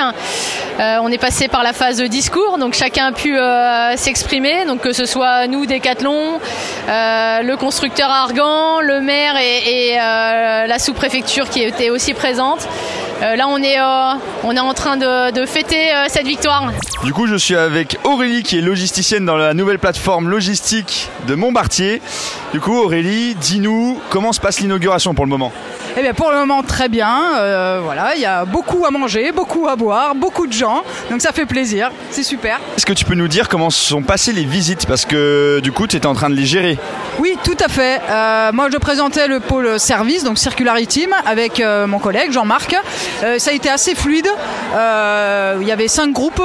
Euh, 0.79 0.97
on 1.03 1.09
est 1.09 1.19
passé 1.19 1.47
par 1.47 1.61
la 1.61 1.73
phase 1.73 1.97
de 1.97 2.07
discours, 2.07 2.57
donc 2.63 2.75
chacun 2.75 3.07
a 3.07 3.11
pu 3.11 3.37
euh, 3.37 3.97
s'exprimer. 3.97 4.63
Donc, 4.65 4.79
que 4.79 4.93
ce 4.93 5.05
soit 5.05 5.47
nous, 5.47 5.65
Décathlon, 5.65 6.39
euh, 6.87 7.41
le 7.41 7.57
constructeur 7.57 8.09
Argan, 8.09 8.79
le 8.79 9.01
maire 9.01 9.35
et, 9.35 9.89
et, 9.89 9.99
euh, 9.99 10.65
la 10.65 10.79
sous-préfecture 10.79 11.49
qui 11.49 11.61
était 11.61 11.89
aussi 11.89 12.13
présente. 12.13 12.65
Euh, 13.21 13.35
là, 13.35 13.47
on 13.49 13.57
est, 13.57 13.79
euh, 13.79 14.13
on 14.43 14.55
est 14.55 14.59
en 14.61 14.73
train 14.73 14.95
de, 14.95 15.31
de 15.31 15.45
fêter 15.45 15.93
euh, 15.93 16.05
cette 16.07 16.25
victoire. 16.25 16.71
Du 17.03 17.13
coup, 17.13 17.27
je 17.27 17.35
suis 17.35 17.55
avec 17.55 17.97
Aurélie 18.05 18.43
qui 18.43 18.57
est 18.57 18.61
logisticienne 18.61 19.25
dans 19.25 19.37
la 19.37 19.53
nouvelle 19.53 19.79
plateforme 19.79 20.29
logistique 20.29 21.09
de 21.27 21.35
Montbartier. 21.35 22.01
Du 22.53 22.61
coup, 22.61 22.77
Aurélie, 22.77 23.35
dis-nous 23.35 23.99
comment 24.09 24.31
se 24.31 24.39
passe 24.39 24.61
l'inauguration 24.61 25.13
pour 25.13 25.25
le 25.25 25.29
moment? 25.29 25.51
Eh 25.95 26.01
bien, 26.01 26.13
pour 26.13 26.31
le 26.31 26.37
moment, 26.37 26.63
très 26.63 26.89
bien. 26.89 27.35
Euh, 27.37 27.79
voilà, 27.83 28.15
il 28.15 28.21
y 28.21 28.25
a 28.25 28.45
beaucoup 28.45 28.83
à 28.85 28.89
manger, 28.89 29.31
beaucoup 29.31 29.67
à 29.67 29.75
boire, 29.75 30.15
beaucoup 30.15 30.47
de 30.47 30.53
gens. 30.53 30.83
Donc 31.11 31.21
ça 31.21 31.31
fait 31.31 31.45
plaisir. 31.45 31.91
C'est 32.09 32.23
super. 32.23 32.52
Est-ce 32.75 32.85
que 32.85 32.93
tu 32.93 33.05
peux 33.05 33.15
nous 33.15 33.27
dire 33.27 33.47
comment 33.49 33.69
sont 33.69 34.01
passées 34.01 34.33
les 34.33 34.45
visites? 34.45 34.85
Parce 34.85 35.05
que 35.05 35.59
du 35.61 35.71
coup, 35.71 35.87
tu 35.87 35.95
étais 35.95 36.07
en 36.07 36.13
train 36.13 36.29
de 36.29 36.35
les 36.35 36.45
gérer. 36.45 36.77
Oui, 37.19 37.37
tout 37.43 37.57
à 37.63 37.67
fait. 37.67 38.01
Euh, 38.09 38.51
moi, 38.53 38.69
je 38.71 38.77
présentais 38.77 39.27
le 39.27 39.39
pôle 39.39 39.79
service, 39.79 40.23
donc 40.23 40.37
Circularity 40.37 40.87
Team, 40.87 41.15
avec 41.25 41.59
euh, 41.59 41.87
mon 41.87 41.99
collègue 41.99 42.31
Jean-Marc. 42.31 42.75
Euh, 43.23 43.39
ça 43.39 43.51
a 43.51 43.53
été 43.53 43.69
assez 43.69 43.95
fluide. 43.95 44.27
Il 44.73 45.67
y 45.67 45.71
avait 45.71 45.87
cinq 45.87 46.11
groupes. 46.11 46.41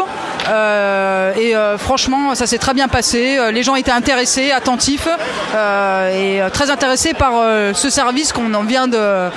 Et 0.47 1.55
franchement, 1.79 2.35
ça 2.35 2.47
s'est 2.47 2.59
très 2.59 2.75
bien 2.75 2.89
passé. 2.89 3.39
Les 3.53 3.63
gens 3.63 3.75
étaient 3.75 3.91
intéressés, 3.91 4.51
attentifs 4.51 5.09
et 5.55 6.41
très 6.53 6.71
intéressés 6.71 7.15
par 7.15 7.33
ce 7.75 7.91
service 7.91 8.33
qu'on 8.33 8.53
en 8.55 8.63
vient 8.63 8.89
de, 8.89 9.29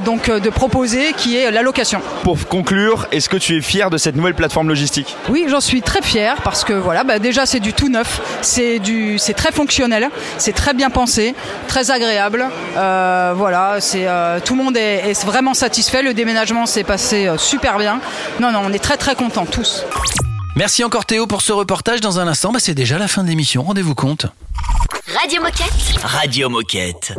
donc, 0.00 0.30
de 0.30 0.50
proposer, 0.50 1.12
qui 1.16 1.36
est 1.36 1.50
l'allocation. 1.50 2.00
Pour 2.22 2.38
conclure, 2.48 3.06
est-ce 3.12 3.28
que 3.28 3.36
tu 3.36 3.56
es 3.56 3.60
fier 3.60 3.90
de 3.90 3.96
cette 3.96 4.16
nouvelle 4.16 4.34
plateforme 4.34 4.68
logistique? 4.68 5.16
Oui, 5.28 5.46
j'en 5.48 5.60
suis 5.60 5.82
très 5.82 5.93
fière 6.02 6.42
parce 6.42 6.64
que 6.64 6.72
voilà, 6.72 7.04
bah, 7.04 7.18
déjà 7.18 7.46
c'est 7.46 7.60
du 7.60 7.72
tout 7.72 7.88
neuf, 7.88 8.20
c'est 8.42 8.78
du, 8.78 9.18
c'est 9.18 9.34
très 9.34 9.52
fonctionnel, 9.52 10.10
c'est 10.38 10.54
très 10.54 10.74
bien 10.74 10.90
pensé, 10.90 11.34
très 11.68 11.90
agréable. 11.90 12.46
Euh, 12.76 13.34
voilà, 13.36 13.76
c'est 13.80 14.06
euh, 14.06 14.40
tout 14.44 14.56
le 14.56 14.62
monde 14.62 14.76
est, 14.76 15.10
est 15.10 15.24
vraiment 15.24 15.54
satisfait. 15.54 16.02
Le 16.02 16.14
déménagement 16.14 16.66
s'est 16.66 16.84
passé 16.84 17.26
euh, 17.26 17.38
super 17.38 17.78
bien. 17.78 18.00
Non, 18.40 18.52
non, 18.52 18.62
on 18.64 18.72
est 18.72 18.78
très 18.78 18.96
très 18.96 19.14
contents 19.14 19.46
tous. 19.46 19.84
Merci 20.56 20.84
encore 20.84 21.04
Théo 21.04 21.26
pour 21.26 21.42
ce 21.42 21.52
reportage. 21.52 22.00
Dans 22.00 22.20
un 22.20 22.28
instant, 22.28 22.52
bah, 22.52 22.60
c'est 22.60 22.74
déjà 22.74 22.98
la 22.98 23.08
fin 23.08 23.24
de 23.24 23.28
l'émission, 23.28 23.62
rendez-vous 23.62 23.94
compte. 23.94 24.26
Radio 25.06 25.42
Moquette. 25.42 26.02
Radio 26.02 26.48
Moquette. 26.48 27.12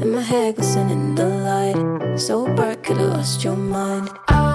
And 0.00 0.12
my 0.12 0.20
head 0.20 0.56
was 0.56 0.76
in 0.76 1.14
the 1.14 1.28
light, 1.28 2.18
so 2.18 2.46
bright, 2.54 2.82
could've 2.82 3.12
lost 3.12 3.44
your 3.44 3.56
mind. 3.56 4.10
I 4.28 4.53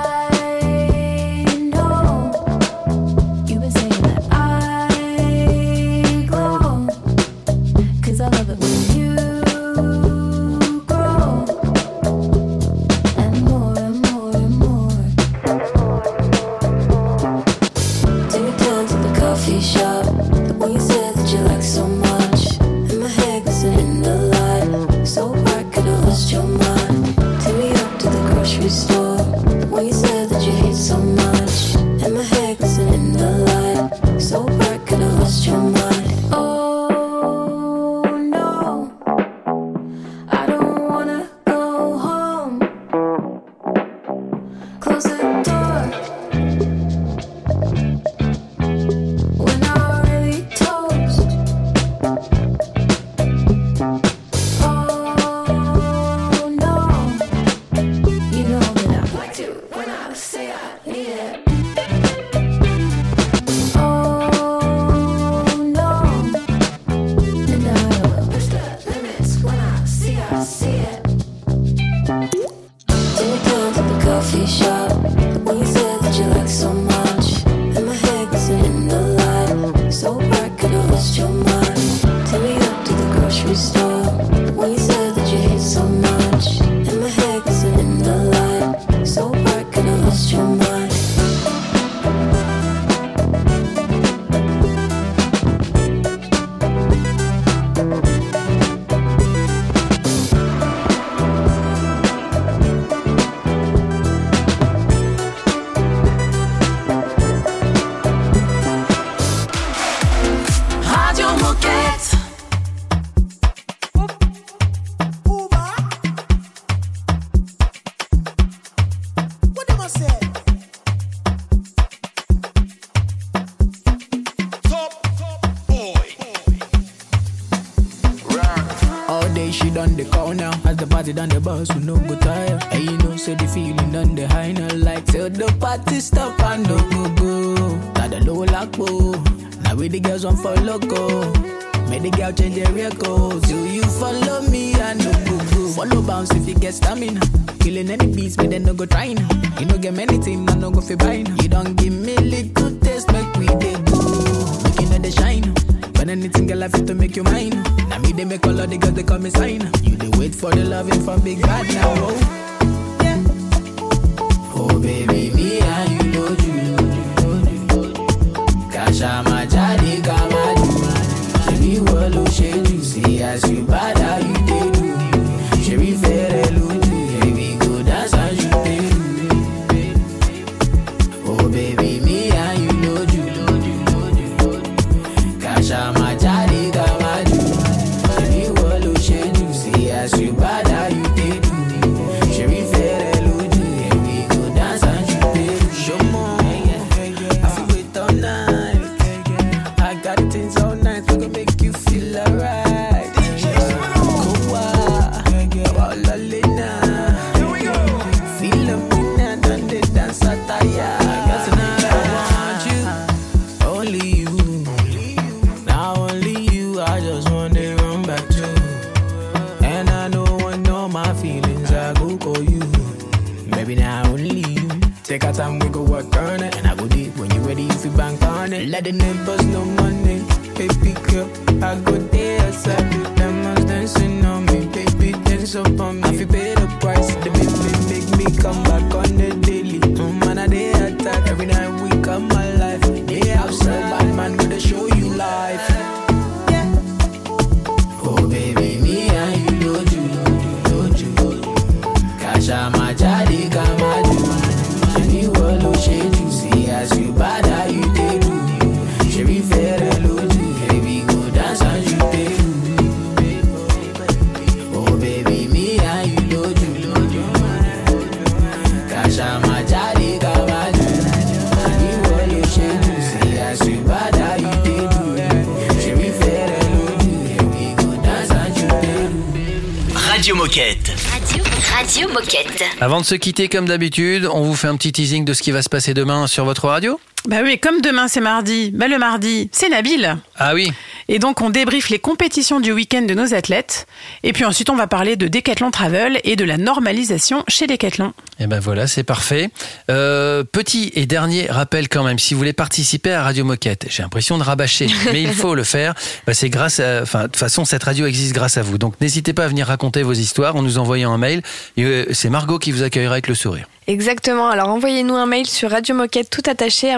Avant 282.82 283.01
de 283.01 283.05
se 283.05 283.15
quitter, 283.15 283.49
comme 283.49 283.67
d'habitude, 283.67 284.25
on 284.32 284.41
vous 284.41 284.55
fait 284.55 284.67
un 284.67 284.77
petit 284.77 284.93
teasing 284.93 285.25
de 285.25 285.34
ce 285.34 285.41
qui 285.41 285.51
va 285.51 285.61
se 285.61 285.67
passer 285.67 285.93
demain 285.93 286.27
sur 286.27 286.45
votre 286.45 286.69
radio. 286.69 286.97
Bah 287.25 287.39
oui, 287.43 287.59
comme 287.59 287.82
demain 287.82 288.07
c'est 288.07 288.21
mardi, 288.21 288.71
bah 288.73 288.88
le 288.88 288.97
mardi 288.97 289.49
c'est 289.51 289.67
Nabil. 289.67 290.15
Ah 290.38 290.53
oui. 290.53 290.71
Et 291.12 291.18
donc 291.18 291.41
on 291.41 291.49
débriefe 291.49 291.89
les 291.89 291.97
compétitions 291.97 292.60
du 292.60 292.72
week-end 292.72 293.01
de 293.01 293.16
nos 293.16 293.34
athlètes. 293.34 293.88
Et 294.22 294.32
puis 294.32 294.45
ensuite 294.45 294.70
on 294.70 294.76
va 294.76 294.86
parler 294.86 295.16
de 295.16 295.28
Decathlon 295.28 295.72
Travel 295.72 296.22
et 296.24 296.36
de 296.36 296.45
la 296.45 296.57
normalisation 296.57 297.43
chez 297.47 297.66
Decathlon. 297.66 298.14
Et 298.39 298.45
ben 298.45 298.60
voilà, 298.60 298.86
c'est 298.86 299.03
parfait. 299.03 299.49
Euh, 299.89 300.43
petit 300.43 300.91
et 300.93 301.07
dernier 301.07 301.47
rappel 301.47 301.89
quand 301.89 302.03
même, 302.03 302.20
si 302.20 302.36
vous 302.36 302.38
voulez 302.38 302.53
participer 302.53 303.12
à 303.12 303.24
Radio 303.24 303.43
Moquette, 303.43 303.88
j'ai 303.89 304.03
l'impression 304.03 304.38
de 304.38 304.43
rabâcher, 304.43 304.86
mais 305.12 305.24
il 305.24 305.34
faut 305.34 305.55
le 305.55 305.64
faire. 305.64 305.95
Bah, 306.28 306.36
c'est 306.36 306.49
grâce, 306.49 306.80
à, 306.80 307.01
enfin 307.01 307.24
de 307.24 307.28
toute 307.28 307.38
façon 307.38 307.66
cette 307.66 307.84
radio 307.84 308.05
existe 308.05 308.34
grâce 308.34 308.57
à 308.57 308.62
vous. 308.62 308.78
Donc 308.78 309.01
n'hésitez 309.01 309.34
pas 309.34 309.45
à 309.45 309.47
venir 309.47 309.66
raconter 309.66 310.03
vos 310.03 310.14
histoires 310.14 310.55
en 310.55 310.62
nous 310.62 310.78
envoyant 310.78 311.12
un 311.12 311.18
mail. 311.18 311.41
Euh, 311.80 312.05
c'est 312.12 312.30
Margot 312.30 312.60
qui 312.60 312.72
vous 312.72 312.84
accueillera 312.84 313.14
avec 313.14 313.28
le 313.28 313.36
sourire. 313.36 313.66
Exactement, 313.89 314.49
alors 314.49 314.69
envoyez-nous 314.69 315.15
un 315.15 315.25
mail 315.25 315.47
sur 315.47 315.71
radiomoquette 315.71 316.29
tout 316.29 316.43
attaché 316.45 316.93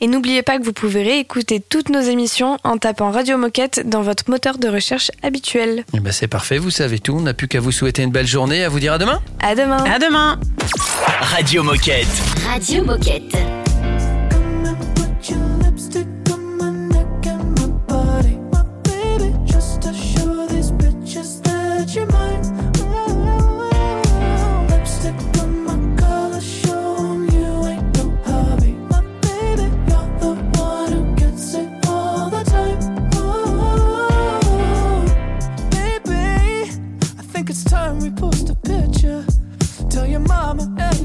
et 0.00 0.06
n'oubliez 0.08 0.42
pas 0.42 0.58
que 0.58 0.64
vous 0.64 0.72
pouvez 0.72 1.04
réécouter 1.04 1.60
toutes 1.60 1.90
nos 1.90 2.00
émissions 2.00 2.58
en 2.64 2.76
tapant 2.76 3.12
Radio 3.12 3.38
Moquette 3.38 3.88
dans 3.88 4.02
votre 4.02 4.24
moteur 4.28 4.58
de 4.58 4.66
recherche 4.66 5.12
habituel. 5.22 5.84
Et 5.94 6.00
ben 6.00 6.12
c'est 6.12 6.26
parfait, 6.26 6.58
vous 6.58 6.72
savez 6.72 6.98
tout. 6.98 7.14
On 7.14 7.20
n'a 7.20 7.34
plus 7.34 7.46
qu'à 7.46 7.60
vous 7.60 7.70
souhaiter 7.70 8.02
une 8.02 8.10
belle 8.10 8.26
journée, 8.26 8.64
à 8.64 8.68
vous 8.68 8.80
dire 8.80 8.94
à 8.94 8.98
demain. 8.98 9.22
À 9.40 9.54
demain. 9.54 9.84
À 9.84 10.00
demain. 10.00 10.40
Radio 11.20 11.62
Moquette. 11.62 12.08
Radio 12.44 12.84
Moquette. 12.84 13.57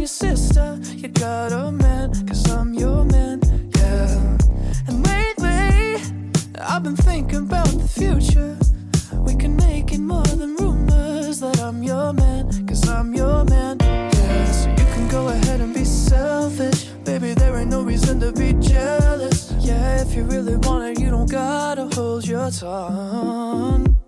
Your 0.03 0.07
sister 0.09 0.77
you 0.97 1.07
got 1.07 1.53
a 1.53 1.71
man, 1.71 2.11
cause 2.27 2.51
I'm 2.51 2.73
your 2.73 3.05
man, 3.05 3.39
yeah. 3.77 4.37
And 4.89 5.07
lately, 5.07 5.95
I've 6.59 6.83
been 6.83 6.97
thinking 6.97 7.43
about 7.47 7.67
the 7.67 7.87
future. 7.87 8.57
We 9.25 9.33
can 9.35 9.55
make 9.55 9.93
it 9.93 10.01
more 10.01 10.25
than 10.25 10.57
rumors 10.57 11.39
that 11.39 11.57
I'm 11.61 11.81
your 11.83 12.11
man, 12.11 12.67
cause 12.67 12.85
I'm 12.89 13.13
your 13.13 13.45
man, 13.45 13.77
yeah. 13.79 14.51
So 14.51 14.69
you 14.71 14.87
can 14.93 15.07
go 15.07 15.29
ahead 15.29 15.61
and 15.61 15.73
be 15.73 15.85
selfish. 15.85 16.83
Baby, 17.05 17.33
there 17.33 17.55
ain't 17.55 17.69
no 17.69 17.81
reason 17.81 18.19
to 18.19 18.33
be 18.33 18.51
jealous. 18.59 19.53
Yeah, 19.59 20.01
if 20.01 20.13
you 20.15 20.25
really 20.25 20.57
want 20.57 20.83
it, 20.83 20.99
you 20.99 21.11
don't 21.11 21.31
gotta 21.31 21.87
hold 21.95 22.27
your 22.27 22.51
tongue. 22.51 24.02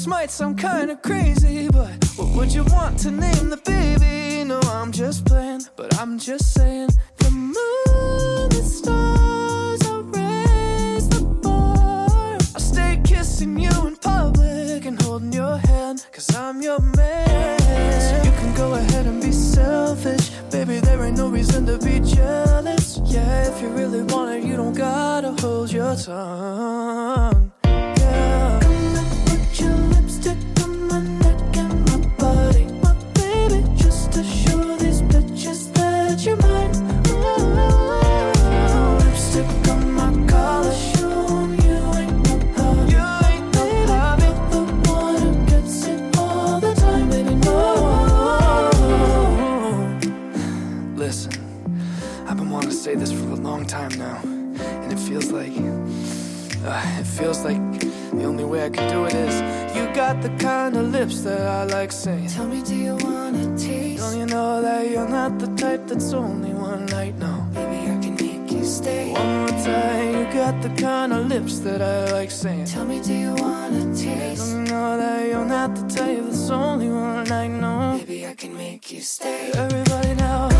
This 0.00 0.06
might 0.06 0.30
sound 0.30 0.56
kinda 0.58 0.96
crazy, 0.96 1.68
but 1.68 1.92
what 2.16 2.28
would 2.34 2.54
you 2.54 2.64
want 2.72 2.98
to 3.00 3.10
name 3.10 3.50
the 3.50 3.58
baby? 3.58 4.44
No, 4.44 4.58
I'm 4.60 4.92
just 4.92 5.26
playing, 5.26 5.60
but 5.76 5.94
I'm 6.00 6.18
just 6.18 6.54
saying 6.54 6.88
the 7.18 7.30
moon, 7.30 8.48
the 8.48 8.62
stars, 8.62 9.82
I 9.84 9.98
raise 10.16 11.06
the 11.06 11.22
bar. 11.42 12.38
I 12.56 12.58
stay 12.58 12.98
kissing 13.04 13.58
you 13.58 13.68
in 13.86 13.96
public 13.96 14.86
and 14.86 14.98
holding 15.02 15.34
your 15.34 15.58
hand, 15.58 16.06
cause 16.12 16.34
I'm 16.34 16.62
your 16.62 16.80
man. 16.80 17.60
So 18.00 18.22
you 18.24 18.32
can 18.40 18.54
go 18.54 18.72
ahead 18.72 19.04
and 19.04 19.20
be 19.20 19.32
selfish, 19.32 20.30
baby. 20.50 20.80
There 20.80 21.04
ain't 21.04 21.18
no 21.18 21.28
reason 21.28 21.66
to 21.66 21.76
be 21.76 22.00
jealous. 22.00 23.02
Yeah, 23.04 23.50
if 23.50 23.60
you 23.60 23.68
really 23.68 24.02
want 24.04 24.30
it, 24.30 24.44
you 24.44 24.56
don't 24.56 24.72
gotta 24.72 25.32
hold 25.42 25.70
your 25.70 25.94
tongue. 25.94 27.52
Yeah. 27.64 28.49
feels 57.20 57.44
like 57.44 57.80
the 58.18 58.24
only 58.24 58.44
way 58.44 58.64
I 58.64 58.70
can 58.70 58.88
do 58.88 59.04
it 59.04 59.14
is 59.14 59.34
You 59.76 59.84
got 59.94 60.22
the 60.22 60.30
kind 60.38 60.74
of 60.76 60.86
lips 60.86 61.20
that 61.20 61.46
I 61.58 61.64
like 61.64 61.92
saying 61.92 62.28
Tell 62.28 62.48
me 62.48 62.62
do 62.62 62.74
you 62.74 62.96
wanna 62.96 63.46
taste? 63.58 64.02
Don't 64.02 64.18
you 64.20 64.26
know 64.26 64.62
that 64.62 64.90
you're 64.90 65.08
not 65.08 65.38
the 65.38 65.48
type 65.62 65.86
that's 65.86 66.12
only 66.14 66.52
one 66.54 66.86
night? 66.86 67.14
No, 67.18 67.34
Baby 67.52 67.78
I 67.92 67.96
can 68.04 68.14
make 68.14 68.50
you 68.50 68.64
stay. 68.64 69.12
One 69.12 69.32
more 69.40 69.56
time 69.70 70.08
You 70.18 70.24
got 70.32 70.62
the 70.62 70.72
kind 70.80 71.12
of 71.12 71.26
lips 71.26 71.58
that 71.60 71.82
I 71.82 72.10
like 72.12 72.30
saying 72.30 72.64
Tell 72.64 72.86
me 72.86 73.02
do 73.02 73.14
you 73.14 73.34
wanna 73.34 73.84
taste? 73.94 74.40
Don't 74.40 74.66
you 74.66 74.72
know 74.72 74.96
that 74.96 75.28
you're 75.28 75.50
not 75.58 75.70
the 75.76 75.86
type 75.94 76.22
that's 76.24 76.50
only 76.50 76.88
one 76.88 77.24
night? 77.24 77.52
No, 77.64 77.98
Baby 77.98 78.26
I 78.26 78.34
can 78.34 78.56
make 78.56 78.90
you 78.90 79.00
stay. 79.02 79.52
Everybody 79.54 80.14
now 80.14 80.59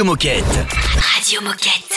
Radio 0.00 0.14
Moquette. 0.14 0.66
Radio 1.14 1.40
Moquette. 1.42 1.92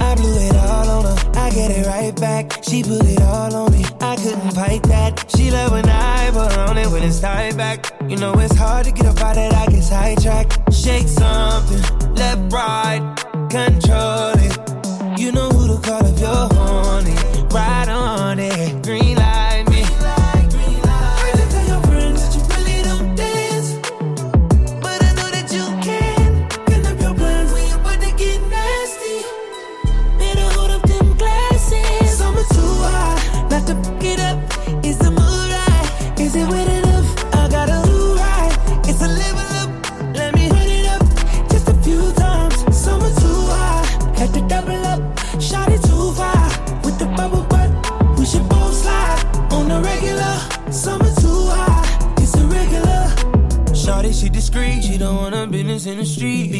I 0.00 0.14
blew 0.14 0.38
it 0.38 0.56
all 0.56 0.88
on 0.88 1.04
her. 1.04 1.38
I 1.38 1.50
get 1.50 1.70
it 1.70 1.86
right 1.86 2.18
back. 2.18 2.64
She 2.64 2.82
put 2.82 3.04
it 3.04 3.20
all 3.20 3.54
on 3.54 3.72
me. 3.72 3.84
I 4.00 4.16
couldn't 4.16 4.52
fight 4.52 4.82
that. 4.84 5.30
She 5.36 5.50
love 5.50 5.72
when 5.72 5.86
I 5.86 6.30
put 6.30 6.56
on 6.56 6.78
it 6.78 6.86
when 6.86 7.02
it's 7.02 7.20
tied 7.20 7.58
back. 7.58 7.92
You 8.08 8.16
know 8.16 8.32
it's 8.38 8.56
hard 8.56 8.86
to 8.86 8.92
get 8.92 9.04
up 9.04 9.20
out 9.20 9.36
of 9.36 9.50
that. 9.50 9.68
I 9.68 9.70
get 9.70 9.82
sidetracked. 9.82 10.72
Shake 10.72 11.08
something, 11.08 12.14
left, 12.14 12.50
right, 12.50 13.16
control 13.50 14.35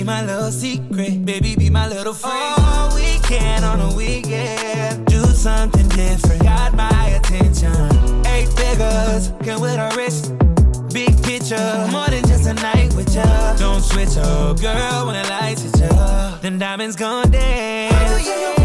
my 0.07 0.25
little 0.25 0.53
secret, 0.53 1.25
baby, 1.25 1.57
be 1.57 1.69
my 1.69 1.89
little 1.89 2.15
friend. 2.15 2.55
Oh, 2.59 2.93
weekend 2.95 3.65
on 3.65 3.81
a 3.81 3.95
weekend. 3.95 5.05
Do 5.07 5.21
something 5.27 5.89
different. 5.89 6.43
Got 6.45 6.75
my 6.75 7.09
attention. 7.09 8.25
Eight 8.27 8.49
figures, 8.51 9.33
can 9.43 9.61
with 9.61 9.75
a 9.75 9.93
wrist. 9.97 10.33
Big 10.95 11.21
picture, 11.25 11.89
more 11.91 12.07
than 12.07 12.25
just 12.25 12.47
a 12.47 12.55
night 12.55 12.95
with 12.95 13.15
ya. 13.15 13.57
Don't 13.57 13.83
switch 13.83 14.17
up, 14.17 14.61
girl, 14.61 15.07
when 15.07 15.21
the 15.21 15.29
lights 15.29 15.63
hit 15.63 15.81
ya. 15.81 16.39
Then 16.41 16.59
diamonds 16.59 16.95
gon' 16.95 17.31
dance. 17.31 17.93
Oh, 17.93 18.33
I 18.33 18.41
know 18.41 18.56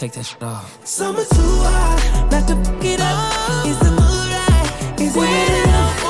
take 0.00 0.12
that 0.12 0.24
shit 0.24 0.42
off. 0.42 0.86
Summer 0.86 1.24
too 1.24 1.56
hot, 1.60 2.28
not 2.32 2.48
to 2.48 2.56
fuck 2.64 2.84
it 2.84 3.00
up. 3.00 3.66
Is 3.66 3.78
the 3.80 3.90
mood 3.90 4.32
right? 4.32 4.98
Is 4.98 5.14
it 5.14 5.66
enough? 5.66 6.09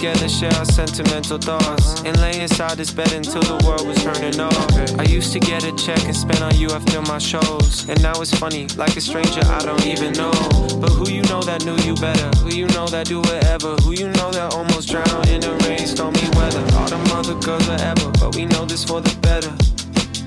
Together, 0.00 0.28
share 0.30 0.52
our 0.54 0.64
sentimental 0.64 1.36
thoughts, 1.36 2.00
and 2.04 2.18
lay 2.20 2.40
inside 2.40 2.78
this 2.78 2.90
bed 2.90 3.12
until 3.12 3.42
the 3.42 3.62
world 3.66 3.86
was 3.86 4.02
turning 4.02 4.40
off. 4.40 4.98
I 4.98 5.02
used 5.02 5.30
to 5.34 5.38
get 5.38 5.62
a 5.64 5.76
check 5.76 6.02
and 6.04 6.16
spend 6.16 6.40
on 6.40 6.56
you 6.56 6.70
after 6.70 7.02
my 7.02 7.18
shows, 7.18 7.86
and 7.86 8.00
now 8.02 8.18
it's 8.18 8.32
funny, 8.32 8.66
like 8.78 8.96
a 8.96 9.00
stranger 9.02 9.42
I 9.44 9.58
don't 9.58 9.84
even 9.84 10.12
know. 10.14 10.32
But 10.80 10.88
who 10.88 11.10
you 11.10 11.20
know 11.24 11.42
that 11.42 11.66
knew 11.66 11.76
you 11.84 11.94
better? 11.96 12.30
Who 12.40 12.48
you 12.48 12.66
know 12.68 12.86
that 12.86 13.08
do 13.08 13.18
whatever? 13.20 13.76
Who 13.84 13.92
you 13.92 14.08
know 14.08 14.30
that 14.30 14.54
almost 14.54 14.88
drowned 14.88 15.28
in 15.28 15.42
the 15.42 15.52
rain, 15.68 15.86
stormy 15.86 16.24
weather? 16.32 16.64
All 16.78 16.88
them 16.88 17.04
other 17.12 17.34
girls 17.34 17.68
are 17.68 17.82
ever, 17.92 18.10
but 18.12 18.34
we 18.34 18.46
know 18.46 18.64
this 18.64 18.84
for 18.84 19.02
the 19.02 19.14
better. 19.20 19.52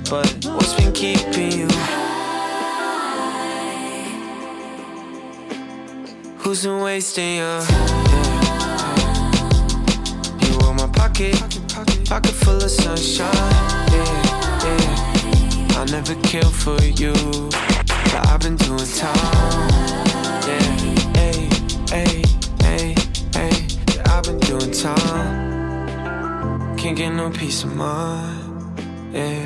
But 0.08 0.30
what's 0.54 0.74
been 0.76 0.94
keeping 0.94 1.52
you? 1.52 1.68
Who's 6.38 6.62
been 6.62 6.82
wasting 6.82 7.38
your 7.38 7.64
my 7.66 8.33
pocket, 11.14 11.38
pocket 12.10 12.32
full 12.32 12.56
of 12.56 12.72
sunshine. 12.72 13.30
Yeah, 13.92 14.66
yeah. 14.66 15.78
I'll 15.78 15.86
never 15.86 16.16
kill 16.24 16.50
for 16.50 16.82
you, 16.84 17.14
but 17.14 18.28
I've 18.28 18.40
been 18.40 18.56
doing 18.56 18.80
time. 18.80 19.70
Yeah, 20.48 20.60
hey, 21.14 21.50
hey, 21.90 22.24
hey, 22.62 22.96
hey. 23.34 23.68
Yeah, 23.94 24.04
I've 24.08 24.24
been 24.24 24.40
doing 24.40 24.72
time. 24.72 26.78
Can't 26.78 26.98
get 26.98 27.12
no 27.12 27.30
peace 27.30 27.64
of 27.64 27.76
mind. 27.76 28.80
Yeah. 29.14 29.46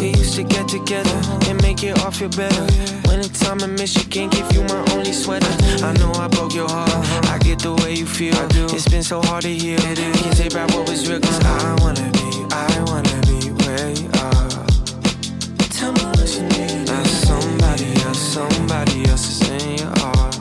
We 0.00 0.08
used 0.08 0.34
to 0.34 0.42
get 0.42 0.66
together 0.68 1.20
and 1.48 1.62
make 1.62 1.84
it 1.84 2.00
all 2.00 2.10
feel 2.10 2.30
better. 2.30 3.03
Winter 3.14 3.44
time 3.44 3.60
in 3.60 3.74
Michigan, 3.76 4.28
give 4.28 4.52
you 4.52 4.64
my 4.64 4.84
only 4.90 5.12
sweater. 5.12 5.46
I 5.84 5.92
know 6.00 6.10
I 6.14 6.26
broke 6.26 6.52
your 6.52 6.68
heart. 6.68 6.90
I 7.30 7.38
get 7.38 7.60
the 7.60 7.72
way 7.72 7.94
you 7.94 8.06
feel. 8.06 8.34
It's 8.74 8.88
been 8.88 9.04
so 9.04 9.22
hard 9.22 9.42
to 9.42 9.54
heal. 9.54 9.78
Can't 9.78 10.36
take 10.36 10.52
back 10.52 10.68
what 10.74 10.88
was 10.88 11.08
real. 11.08 11.20
Cause 11.20 11.38
I 11.44 11.76
wanna 11.80 12.10
be, 12.10 12.44
I 12.50 12.82
wanna 12.88 13.20
be 13.30 13.52
where 13.62 13.90
you 13.90 14.08
are. 14.18 14.66
Tell 15.70 15.92
me 15.92 16.02
what 16.16 16.28
you 16.34 16.42
need. 16.58 16.88
Now 16.88 17.04
somebody 17.04 17.94
else, 18.02 18.18
somebody 18.18 19.06
else 19.08 19.30
is 19.30 19.48
in 19.62 19.78
your 19.78 19.94
heart. 20.00 20.34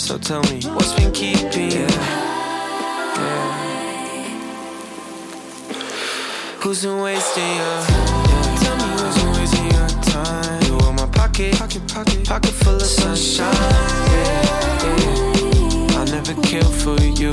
So 0.00 0.16
tell 0.16 0.42
me 0.44 0.62
what's 0.72 0.94
been 0.94 1.12
keeping 1.12 1.70
you. 1.70 1.86
Yeah. 3.20 3.52
Who's 6.60 6.82
been 6.82 6.98
wasting 6.98 7.56
your 7.56 8.05
pocket, 11.36 11.58
pocket, 11.58 11.86
pocket, 11.92 12.24
pocket 12.26 12.50
full 12.50 12.76
of 12.76 12.82
sunshine. 12.82 13.52
Yeah, 13.52 14.84
yeah. 14.84 16.00
I 16.00 16.04
never 16.06 16.34
care 16.40 16.62
for 16.62 16.98
you, 16.98 17.32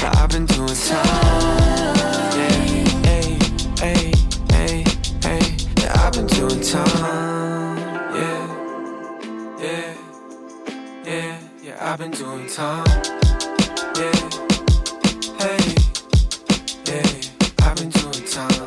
but 0.00 0.16
I've 0.16 0.30
been 0.30 0.46
doing 0.46 0.74
time. 0.74 1.94
Yeah, 2.34 2.50
hey, 3.06 3.38
hey, 3.78 4.12
hey, 4.50 4.84
hey. 5.22 5.56
Yeah, 5.78 6.04
I've 6.04 6.12
been 6.14 6.26
doing 6.26 6.60
time. 6.60 7.78
Yeah, 8.12 8.46
yeah, 9.60 9.94
yeah, 11.04 11.38
yeah. 11.62 11.92
I've 11.92 11.98
been 11.98 12.10
doing 12.10 12.48
time. 12.48 12.86
Yeah, 13.94 14.18
hey, 15.38 15.74
yeah. 16.86 17.06
I've 17.62 17.76
been 17.76 17.90
doing 17.90 18.24
time. 18.26 18.66